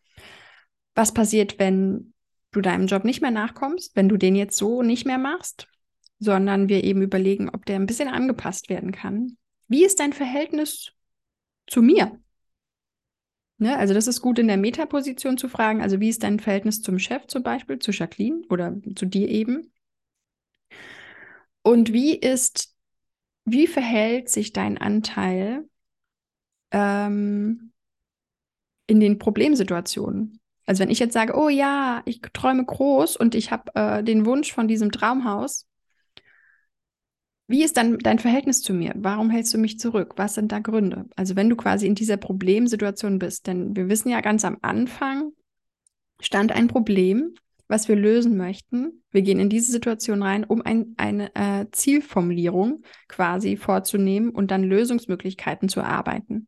was 0.95 1.13
passiert, 1.13 1.59
wenn 1.59 2.13
du 2.51 2.61
deinem 2.61 2.87
Job 2.87 3.03
nicht 3.03 3.21
mehr 3.21 3.29
nachkommst, 3.31 3.95
wenn 3.95 4.09
du 4.09 4.17
den 4.17 4.35
jetzt 4.35 4.57
so 4.57 4.81
nicht 4.81 5.05
mehr 5.05 5.19
machst, 5.19 5.67
sondern 6.17 6.67
wir 6.67 6.83
eben 6.83 7.03
überlegen, 7.03 7.49
ob 7.49 7.65
der 7.67 7.75
ein 7.75 7.85
bisschen 7.85 8.07
angepasst 8.07 8.69
werden 8.69 8.91
kann. 8.91 9.37
Wie 9.67 9.85
ist 9.85 9.99
dein 9.99 10.13
Verhältnis 10.13 10.93
zu 11.67 11.83
mir? 11.83 12.19
Ne, 13.59 13.77
also 13.77 13.93
das 13.93 14.07
ist 14.07 14.21
gut 14.21 14.39
in 14.39 14.47
der 14.47 14.57
Metaposition 14.57 15.37
zu 15.37 15.49
fragen. 15.49 15.83
Also 15.83 15.99
wie 15.99 16.09
ist 16.09 16.23
dein 16.23 16.39
Verhältnis 16.39 16.81
zum 16.81 16.97
Chef 16.97 17.27
zum 17.27 17.43
Beispiel, 17.43 17.77
zu 17.77 17.91
Jacqueline 17.91 18.41
oder 18.49 18.75
zu 18.95 19.05
dir 19.05 19.29
eben? 19.29 19.71
Und 21.61 21.93
wie 21.93 22.15
ist, 22.15 22.73
wie 23.45 23.67
verhält 23.67 24.29
sich 24.29 24.53
dein 24.53 24.79
Anteil 24.79 25.67
ähm, 26.71 27.71
in 28.87 28.99
den 28.99 29.19
Problemsituationen. 29.19 30.39
Also 30.65 30.81
wenn 30.81 30.89
ich 30.89 30.99
jetzt 30.99 31.13
sage, 31.13 31.33
oh 31.35 31.49
ja, 31.49 32.01
ich 32.05 32.21
träume 32.33 32.65
groß 32.65 33.15
und 33.17 33.35
ich 33.35 33.51
habe 33.51 33.71
äh, 33.75 34.03
den 34.03 34.25
Wunsch 34.25 34.51
von 34.51 34.67
diesem 34.67 34.91
Traumhaus, 34.91 35.65
wie 37.47 37.63
ist 37.63 37.77
dann 37.77 37.97
dein 37.99 38.19
Verhältnis 38.19 38.61
zu 38.61 38.73
mir? 38.73 38.93
Warum 38.97 39.29
hältst 39.29 39.53
du 39.53 39.57
mich 39.57 39.79
zurück? 39.79 40.13
Was 40.17 40.35
sind 40.35 40.51
da 40.51 40.59
Gründe? 40.59 41.05
Also 41.15 41.37
wenn 41.37 41.49
du 41.49 41.55
quasi 41.55 41.87
in 41.87 41.95
dieser 41.95 42.17
Problemsituation 42.17 43.19
bist, 43.19 43.47
denn 43.47 43.75
wir 43.75 43.87
wissen 43.87 44.09
ja 44.09 44.19
ganz 44.19 44.43
am 44.43 44.57
Anfang 44.61 45.31
stand 46.19 46.51
ein 46.51 46.67
Problem, 46.67 47.35
was 47.67 47.87
wir 47.87 47.95
lösen 47.95 48.37
möchten. 48.37 49.03
Wir 49.11 49.21
gehen 49.21 49.39
in 49.39 49.49
diese 49.49 49.71
Situation 49.71 50.23
rein, 50.23 50.43
um 50.43 50.61
ein, 50.61 50.93
eine 50.97 51.33
äh, 51.35 51.65
Zielformulierung 51.71 52.83
quasi 53.07 53.55
vorzunehmen 53.55 54.29
und 54.29 54.51
dann 54.51 54.63
Lösungsmöglichkeiten 54.63 55.69
zu 55.69 55.79
erarbeiten. 55.79 56.47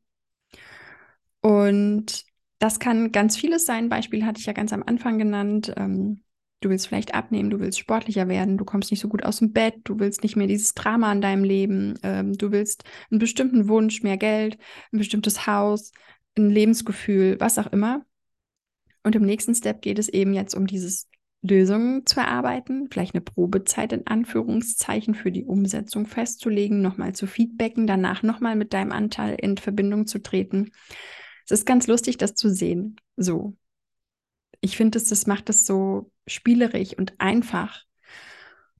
Und 1.41 2.25
das 2.59 2.79
kann 2.79 3.11
ganz 3.11 3.37
vieles 3.37 3.65
sein. 3.65 3.89
Beispiel 3.89 4.25
hatte 4.25 4.39
ich 4.39 4.45
ja 4.45 4.53
ganz 4.53 4.73
am 4.73 4.83
Anfang 4.83 5.17
genannt. 5.17 5.73
Ähm, 5.77 6.21
du 6.61 6.69
willst 6.69 6.87
vielleicht 6.87 7.13
abnehmen, 7.13 7.49
du 7.49 7.59
willst 7.59 7.79
sportlicher 7.79 8.27
werden, 8.27 8.57
du 8.57 8.65
kommst 8.65 8.91
nicht 8.91 8.99
so 8.99 9.07
gut 9.07 9.23
aus 9.23 9.39
dem 9.39 9.53
Bett, 9.53 9.75
du 9.85 9.99
willst 9.99 10.23
nicht 10.23 10.35
mehr 10.35 10.47
dieses 10.47 10.73
Drama 10.73 11.11
in 11.11 11.21
deinem 11.21 11.43
Leben, 11.43 11.97
ähm, 12.03 12.33
du 12.37 12.51
willst 12.51 12.83
einen 13.09 13.19
bestimmten 13.19 13.69
Wunsch, 13.69 14.03
mehr 14.03 14.17
Geld, 14.17 14.57
ein 14.91 14.97
bestimmtes 14.97 15.47
Haus, 15.47 15.91
ein 16.37 16.49
Lebensgefühl, 16.49 17.39
was 17.39 17.57
auch 17.57 17.67
immer. 17.67 18.05
Und 19.03 19.15
im 19.15 19.23
nächsten 19.23 19.55
Step 19.55 19.81
geht 19.81 19.99
es 19.99 20.09
eben 20.09 20.33
jetzt 20.33 20.53
um 20.53 20.67
dieses 20.67 21.07
Lösungen 21.41 22.05
zu 22.05 22.19
erarbeiten, 22.19 22.89
vielleicht 22.91 23.15
eine 23.15 23.21
Probezeit 23.21 23.93
in 23.93 24.05
Anführungszeichen 24.05 25.15
für 25.15 25.31
die 25.31 25.45
Umsetzung 25.45 26.05
festzulegen, 26.05 26.81
nochmal 26.81 27.15
zu 27.15 27.27
feedbacken, 27.27 27.87
danach 27.87 28.23
nochmal 28.23 28.57
mit 28.57 28.73
deinem 28.73 28.91
Anteil 28.91 29.37
in 29.39 29.55
Verbindung 29.55 30.05
zu 30.05 30.21
treten. 30.21 30.71
Es 31.49 31.59
ist 31.61 31.65
ganz 31.65 31.87
lustig, 31.87 32.17
das 32.17 32.35
zu 32.35 32.49
sehen. 32.49 32.97
So. 33.17 33.55
Ich 34.61 34.77
finde, 34.77 34.99
das 34.99 35.25
macht 35.25 35.49
es 35.49 35.65
so 35.65 36.11
spielerisch 36.27 36.93
und 36.95 37.19
einfach. 37.19 37.85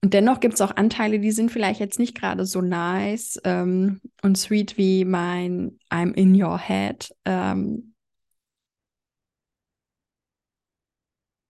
Und 0.04 0.14
dennoch 0.14 0.40
gibt 0.40 0.54
es 0.54 0.62
auch 0.62 0.76
Anteile, 0.76 1.20
die 1.20 1.32
sind 1.32 1.52
vielleicht 1.52 1.80
jetzt 1.80 1.98
nicht 1.98 2.16
gerade 2.16 2.46
so 2.46 2.62
nice 2.62 3.40
ähm, 3.44 4.02
und 4.22 4.38
sweet 4.38 4.78
wie 4.78 5.04
mein 5.04 5.80
I'm 5.90 6.14
in 6.14 6.42
your 6.42 6.60
head. 6.60 7.14
Ähm, 7.26 7.96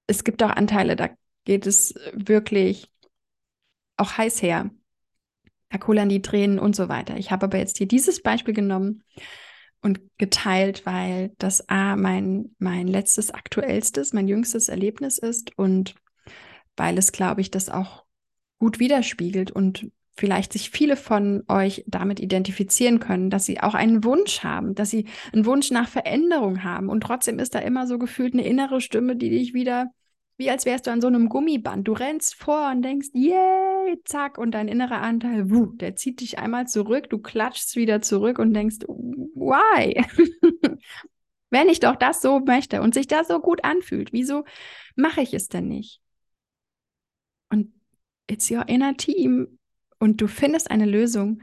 es 0.08 0.24
gibt 0.24 0.42
auch 0.42 0.50
Anteile, 0.50 0.96
da 0.96 1.10
geht 1.44 1.68
es 1.68 1.94
wirklich 2.14 2.90
auch 3.98 4.18
heiß 4.18 4.42
her. 4.42 4.72
Da 5.70 5.78
kullern 5.78 6.10
die 6.10 6.22
Tränen 6.22 6.60
und 6.60 6.76
so 6.76 6.88
weiter. 6.90 7.18
Ich 7.18 7.30
habe 7.30 7.46
aber 7.46 7.58
jetzt 7.58 7.78
hier 7.78 7.88
dieses 7.88 8.24
Beispiel 8.24 8.54
genommen, 8.54 9.04
und 9.82 10.02
geteilt, 10.18 10.86
weil 10.86 11.32
das 11.38 11.70
A 11.70 11.96
mein, 11.96 12.56
mein 12.60 12.88
letztes, 12.88 13.32
aktuellstes, 13.32 14.14
mein 14.14 14.28
jüngstes 14.28 14.68
Erlebnis 14.70 15.18
ist 15.18 15.58
und 15.58 15.96
weil 16.76 16.98
es, 16.98 17.12
glaube 17.12 17.42
ich, 17.42 17.52
das 17.52 17.70
auch 17.70 18.06
gut 18.60 18.80
widerspiegelt 18.80 19.52
und 19.52 19.92
vielleicht 20.16 20.52
sich 20.52 20.70
viele 20.70 20.98
von 20.98 21.44
euch 21.48 21.86
damit 21.88 22.20
identifizieren 22.20 23.00
können, 23.00 23.30
dass 23.30 23.46
sie 23.46 23.62
auch 23.62 23.74
einen 23.74 24.04
Wunsch 24.04 24.44
haben, 24.44 24.76
dass 24.76 24.90
sie 24.90 25.06
einen 25.32 25.46
Wunsch 25.46 25.72
nach 25.72 25.88
Veränderung 25.88 26.64
haben. 26.64 26.90
Und 26.90 27.02
trotzdem 27.02 27.40
ist 27.40 27.56
da 27.56 27.60
immer 27.60 27.88
so 27.88 27.98
gefühlt 27.98 28.34
eine 28.34 28.46
innere 28.46 28.82
Stimme, 28.82 29.16
die 29.16 29.30
dich 29.30 29.54
wieder 29.54 29.92
wie 30.40 30.50
als 30.50 30.66
wärst 30.66 30.88
du 30.88 30.92
an 30.92 31.02
so 31.02 31.08
einem 31.08 31.28
Gummiband. 31.28 31.86
Du 31.86 31.92
rennst 31.92 32.34
vor 32.34 32.72
und 32.72 32.82
denkst, 32.82 33.10
yay, 33.14 34.02
zack, 34.06 34.38
und 34.38 34.52
dein 34.52 34.70
innerer 34.70 35.02
Anteil, 35.02 35.52
wuh, 35.52 35.74
der 35.74 35.98
zieht 35.98 36.22
dich 36.22 36.40
einmal 36.40 36.66
zurück, 36.66 37.10
du 37.10 37.20
klatschst 37.20 37.76
wieder 37.76 38.02
zurück 38.02 38.40
und 38.40 38.54
denkst, 38.54 38.78
why? 38.88 40.02
Wenn 41.50 41.68
ich 41.68 41.82
doch 41.82 41.98
das 41.98 42.22
so 42.22 42.40
möchte 42.40 42.82
und 42.82 42.94
sich 42.94 43.06
das 43.06 43.28
so 43.28 43.42
gut 43.42 43.66
anfühlt, 43.66 44.14
wieso 44.14 44.46
mache 44.96 45.22
ich 45.22 45.34
es 45.34 45.50
denn 45.50 45.68
nicht? 45.68 46.00
Und 47.50 47.74
it's 48.28 48.50
your 48.50 48.70
inner 48.70 48.96
team 48.96 49.60
und 50.00 50.22
du 50.22 50.28
findest 50.28 50.72
eine 50.72 50.86
Lösung. 50.86 51.42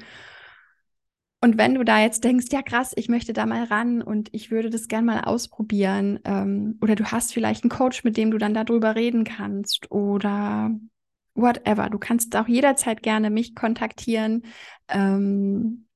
Und 1.47 1.59
wenn 1.59 1.77
du 1.77 1.85
da 1.85 2.01
jetzt 2.01 2.25
denkst, 2.25 2.47
ja 2.51 2.61
krass, 2.61 2.93
ich 2.97 3.09
möchte 3.09 3.33
da 3.33 3.47
mal 3.47 3.63
ran 3.63 4.03
und 4.03 4.31
ich 4.33 4.51
würde 4.51 4.69
das 4.69 4.89
gerne 4.89 5.07
mal 5.07 5.21
ausprobieren, 5.21 6.19
ähm, 6.25 6.77
oder 6.83 6.97
du 6.97 7.05
hast 7.05 7.33
vielleicht 7.33 7.63
einen 7.63 7.71
Coach, 7.71 8.03
mit 8.03 8.17
dem 8.17 8.33
du 8.33 8.39
dann 8.39 8.53
darüber 8.53 8.97
reden 8.97 9.23
kannst, 9.23 9.89
oder 9.93 10.73
whatever, 11.37 11.89
du 11.89 12.01
kannst 12.01 12.35
auch 12.35 12.49
jederzeit 12.49 13.01
gerne 13.01 13.31
mich 13.31 13.55
kontaktieren. 13.55 14.43
Ähm, 14.89 15.87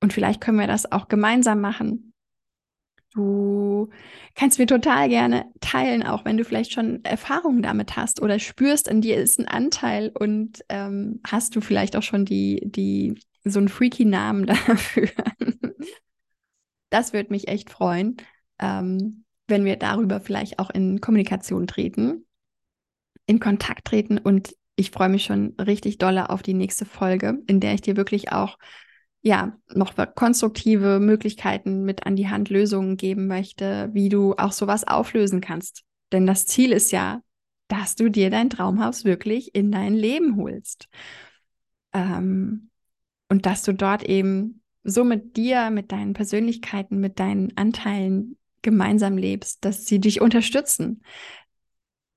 und 0.00 0.12
vielleicht 0.12 0.40
können 0.40 0.58
wir 0.58 0.66
das 0.66 0.90
auch 0.90 1.06
gemeinsam 1.06 1.60
machen. 1.60 2.12
Du 3.14 3.90
kannst 4.34 4.58
mir 4.58 4.66
total 4.66 5.08
gerne 5.08 5.52
teilen, 5.60 6.02
auch 6.02 6.24
wenn 6.24 6.36
du 6.36 6.44
vielleicht 6.44 6.72
schon 6.72 7.04
Erfahrungen 7.04 7.62
damit 7.62 7.94
hast 7.94 8.20
oder 8.20 8.40
spürst, 8.40 8.88
in 8.88 9.02
dir 9.02 9.18
ist 9.18 9.38
ein 9.38 9.46
Anteil 9.46 10.10
und 10.18 10.64
ähm, 10.68 11.20
hast 11.24 11.54
du 11.54 11.60
vielleicht 11.60 11.94
auch 11.94 12.02
schon 12.02 12.24
die, 12.24 12.60
die 12.64 13.14
so 13.44 13.58
einen 13.58 13.68
freaky 13.68 14.04
Namen 14.04 14.46
dafür. 14.46 15.08
das 16.90 17.12
würde 17.12 17.30
mich 17.30 17.48
echt 17.48 17.70
freuen, 17.70 18.16
ähm, 18.58 19.24
wenn 19.46 19.64
wir 19.64 19.76
darüber 19.76 20.20
vielleicht 20.20 20.58
auch 20.58 20.70
in 20.70 21.00
Kommunikation 21.00 21.66
treten, 21.66 22.26
in 23.26 23.40
Kontakt 23.40 23.86
treten. 23.86 24.18
Und 24.18 24.54
ich 24.76 24.90
freue 24.90 25.08
mich 25.08 25.24
schon 25.24 25.54
richtig 25.60 25.98
dolle 25.98 26.30
auf 26.30 26.42
die 26.42 26.54
nächste 26.54 26.84
Folge, 26.84 27.38
in 27.46 27.60
der 27.60 27.74
ich 27.74 27.80
dir 27.80 27.96
wirklich 27.96 28.32
auch 28.32 28.58
ja, 29.22 29.58
noch 29.68 29.94
konstruktive 30.14 30.98
Möglichkeiten 30.98 31.84
mit 31.84 32.06
an 32.06 32.16
die 32.16 32.28
Hand, 32.28 32.48
Lösungen 32.48 32.96
geben 32.96 33.26
möchte, 33.26 33.90
wie 33.92 34.08
du 34.08 34.34
auch 34.36 34.52
sowas 34.52 34.86
auflösen 34.86 35.42
kannst. 35.42 35.82
Denn 36.12 36.26
das 36.26 36.46
Ziel 36.46 36.72
ist 36.72 36.90
ja, 36.90 37.20
dass 37.68 37.96
du 37.96 38.08
dir 38.08 38.30
dein 38.30 38.50
Traumhaus 38.50 39.04
wirklich 39.04 39.54
in 39.54 39.70
dein 39.70 39.94
Leben 39.94 40.36
holst. 40.36 40.88
Ähm, 41.92 42.69
und 43.30 43.46
dass 43.46 43.62
du 43.62 43.72
dort 43.72 44.02
eben 44.02 44.60
so 44.82 45.04
mit 45.04 45.36
dir, 45.36 45.70
mit 45.70 45.92
deinen 45.92 46.12
Persönlichkeiten, 46.12 46.98
mit 46.98 47.18
deinen 47.18 47.56
Anteilen 47.56 48.36
gemeinsam 48.60 49.16
lebst, 49.16 49.64
dass 49.64 49.86
sie 49.86 50.00
dich 50.00 50.20
unterstützen. 50.20 51.02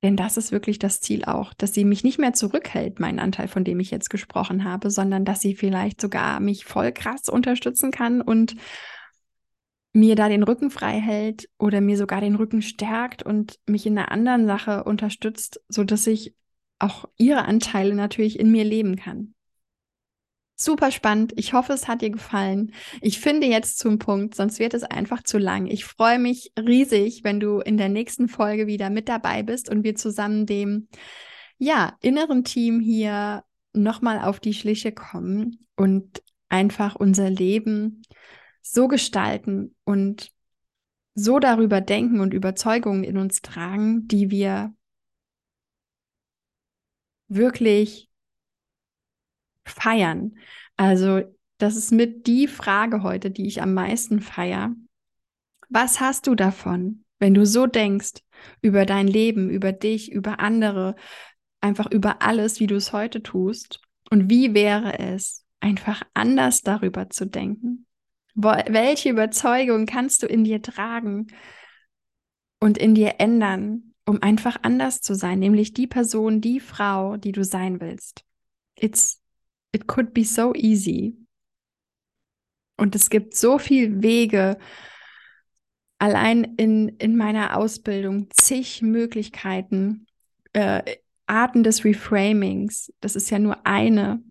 Denn 0.01 0.17
das 0.17 0.35
ist 0.35 0.51
wirklich 0.51 0.79
das 0.79 0.99
Ziel 0.99 1.23
auch, 1.23 1.53
dass 1.53 1.73
sie 1.73 1.85
mich 1.85 2.03
nicht 2.03 2.19
mehr 2.19 2.33
zurückhält, 2.33 2.99
meinen 2.99 3.19
Anteil, 3.19 3.47
von 3.47 3.63
dem 3.63 3.79
ich 3.79 3.91
jetzt 3.91 4.09
gesprochen 4.09 4.65
habe, 4.65 4.89
sondern 4.89 5.23
dass 5.23 5.39
sie 5.39 5.55
vielleicht 5.55 6.01
sogar 6.01 6.41
mich 6.41 6.65
voll 6.65 6.91
krass 6.91 7.29
unterstützen 7.29 7.91
kann 7.91 8.21
und 8.21 8.55
mir 9.93 10.15
da 10.15 10.27
den 10.27 10.43
Rücken 10.43 10.71
frei 10.71 10.99
hält 10.99 11.47
oder 11.57 11.79
mir 11.79 11.95
sogar 11.95 12.19
den 12.19 12.35
Rücken 12.35 12.61
stärkt 12.61 13.23
und 13.23 13.59
mich 13.67 13.85
in 13.85 13.97
einer 13.97 14.11
anderen 14.11 14.47
Sache 14.47 14.83
unterstützt, 14.83 15.61
so 15.69 15.83
dass 15.83 16.07
ich 16.07 16.35
auch 16.79 17.05
ihre 17.17 17.45
Anteile 17.45 17.93
natürlich 17.93 18.39
in 18.39 18.51
mir 18.51 18.65
leben 18.65 18.95
kann. 18.95 19.35
Super 20.63 20.91
spannend. 20.91 21.33
Ich 21.35 21.51
hoffe, 21.51 21.73
es 21.73 21.89
hat 21.89 22.01
dir 22.01 22.09
gefallen. 22.09 22.73
Ich 23.01 23.19
finde 23.19 23.47
jetzt 23.47 23.79
zum 23.79 23.99
Punkt, 23.99 24.33
sonst 24.33 24.59
wird 24.59 24.73
es 24.73 24.83
einfach 24.83 25.21
zu 25.23 25.37
lang. 25.37 25.67
Ich 25.67 25.83
freue 25.83 26.19
mich 26.19 26.53
riesig, 26.57 27.25
wenn 27.25 27.41
du 27.41 27.59
in 27.59 27.75
der 27.75 27.89
nächsten 27.89 28.29
Folge 28.29 28.65
wieder 28.65 28.89
mit 28.89 29.09
dabei 29.09 29.43
bist 29.43 29.69
und 29.69 29.83
wir 29.83 29.95
zusammen 29.95 30.45
dem 30.45 30.87
ja, 31.57 31.97
inneren 32.01 32.45
Team 32.45 32.79
hier 32.79 33.43
nochmal 33.73 34.19
auf 34.19 34.39
die 34.39 34.53
Schliche 34.53 34.93
kommen 34.93 35.65
und 35.75 36.23
einfach 36.47 36.95
unser 36.95 37.29
Leben 37.29 38.01
so 38.61 38.87
gestalten 38.87 39.75
und 39.83 40.31
so 41.13 41.39
darüber 41.39 41.81
denken 41.81 42.21
und 42.21 42.33
Überzeugungen 42.33 43.03
in 43.03 43.17
uns 43.17 43.41
tragen, 43.41 44.07
die 44.07 44.31
wir 44.31 44.73
wirklich 47.27 48.09
feiern. 49.65 50.37
Also, 50.77 51.21
das 51.57 51.75
ist 51.75 51.91
mit 51.91 52.27
die 52.27 52.47
Frage 52.47 53.03
heute, 53.03 53.31
die 53.31 53.47
ich 53.47 53.61
am 53.61 53.73
meisten 53.73 54.19
feiere. 54.19 54.75
Was 55.69 55.99
hast 55.99 56.27
du 56.27 56.35
davon, 56.35 57.05
wenn 57.19 57.33
du 57.33 57.45
so 57.45 57.67
denkst 57.67 58.21
über 58.61 58.85
dein 58.85 59.07
Leben, 59.07 59.49
über 59.49 59.71
dich, 59.71 60.11
über 60.11 60.39
andere, 60.39 60.95
einfach 61.61 61.89
über 61.89 62.21
alles, 62.21 62.59
wie 62.59 62.67
du 62.67 62.75
es 62.75 62.91
heute 62.91 63.23
tust? 63.23 63.81
Und 64.09 64.29
wie 64.29 64.53
wäre 64.53 64.99
es, 64.99 65.45
einfach 65.61 66.03
anders 66.13 66.61
darüber 66.61 67.09
zu 67.09 67.25
denken? 67.25 67.85
Welche 68.35 69.09
Überzeugung 69.09 69.85
kannst 69.85 70.23
du 70.23 70.27
in 70.27 70.43
dir 70.43 70.61
tragen 70.61 71.27
und 72.59 72.77
in 72.77 72.93
dir 72.93 73.15
ändern, 73.19 73.93
um 74.05 74.21
einfach 74.21 74.57
anders 74.63 75.01
zu 75.01 75.15
sein, 75.15 75.39
nämlich 75.39 75.73
die 75.73 75.87
Person, 75.87 76.41
die 76.41 76.59
Frau, 76.59 77.15
die 77.15 77.31
du 77.31 77.43
sein 77.43 77.79
willst? 77.79 78.25
It's 78.75 79.22
It 79.73 79.87
could 79.87 80.13
be 80.13 80.23
so 80.23 80.53
easy. 80.53 81.17
Und 82.77 82.95
es 82.95 83.09
gibt 83.09 83.35
so 83.35 83.57
viele 83.59 84.01
Wege, 84.01 84.57
allein 85.99 86.43
in, 86.57 86.89
in 86.97 87.15
meiner 87.15 87.57
Ausbildung, 87.57 88.27
zig 88.31 88.81
Möglichkeiten, 88.81 90.05
äh, 90.53 90.97
Arten 91.27 91.63
des 91.63 91.85
Reframings. 91.85 92.93
Das 92.99 93.15
ist 93.15 93.29
ja 93.29 93.39
nur 93.39 93.65
eine, 93.65 94.21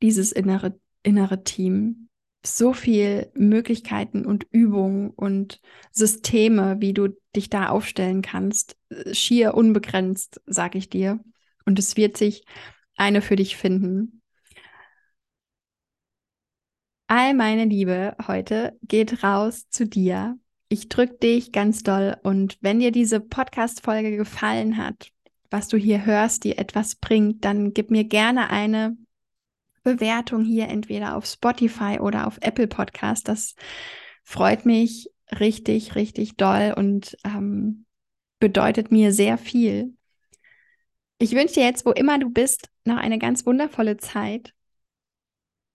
dieses 0.00 0.32
innere, 0.32 0.80
innere 1.02 1.44
Team. 1.44 2.08
So 2.44 2.72
viele 2.72 3.30
Möglichkeiten 3.34 4.24
und 4.24 4.46
Übungen 4.50 5.10
und 5.10 5.60
Systeme, 5.90 6.76
wie 6.80 6.94
du 6.94 7.08
dich 7.36 7.50
da 7.50 7.68
aufstellen 7.68 8.22
kannst. 8.22 8.76
Schier 9.12 9.54
unbegrenzt, 9.54 10.40
sage 10.46 10.78
ich 10.78 10.88
dir. 10.88 11.20
Und 11.66 11.78
es 11.78 11.96
wird 11.96 12.16
sich 12.16 12.44
eine 12.96 13.20
für 13.20 13.36
dich 13.36 13.56
finden. 13.56 14.17
All 17.10 17.32
meine 17.32 17.64
Liebe 17.64 18.14
heute 18.26 18.78
geht 18.82 19.24
raus 19.24 19.66
zu 19.70 19.86
dir. 19.86 20.38
Ich 20.68 20.90
drücke 20.90 21.14
dich 21.14 21.52
ganz 21.52 21.82
doll 21.82 22.18
und 22.22 22.58
wenn 22.60 22.80
dir 22.80 22.92
diese 22.92 23.18
Podcast-Folge 23.18 24.14
gefallen 24.14 24.76
hat, 24.76 25.10
was 25.50 25.68
du 25.68 25.78
hier 25.78 26.04
hörst, 26.04 26.44
dir 26.44 26.58
etwas 26.58 26.96
bringt, 26.96 27.46
dann 27.46 27.72
gib 27.72 27.90
mir 27.90 28.04
gerne 28.04 28.50
eine 28.50 28.98
Bewertung 29.84 30.44
hier 30.44 30.68
entweder 30.68 31.16
auf 31.16 31.24
Spotify 31.24 31.98
oder 31.98 32.26
auf 32.26 32.36
Apple 32.42 32.66
Podcast. 32.66 33.26
Das 33.26 33.54
freut 34.22 34.66
mich 34.66 35.08
richtig, 35.40 35.94
richtig 35.94 36.36
doll 36.36 36.74
und 36.76 37.16
ähm, 37.24 37.86
bedeutet 38.38 38.92
mir 38.92 39.14
sehr 39.14 39.38
viel. 39.38 39.94
Ich 41.16 41.32
wünsche 41.32 41.54
dir 41.54 41.64
jetzt, 41.64 41.86
wo 41.86 41.92
immer 41.92 42.18
du 42.18 42.28
bist, 42.28 42.68
noch 42.84 42.98
eine 42.98 43.18
ganz 43.18 43.46
wundervolle 43.46 43.96
Zeit 43.96 44.52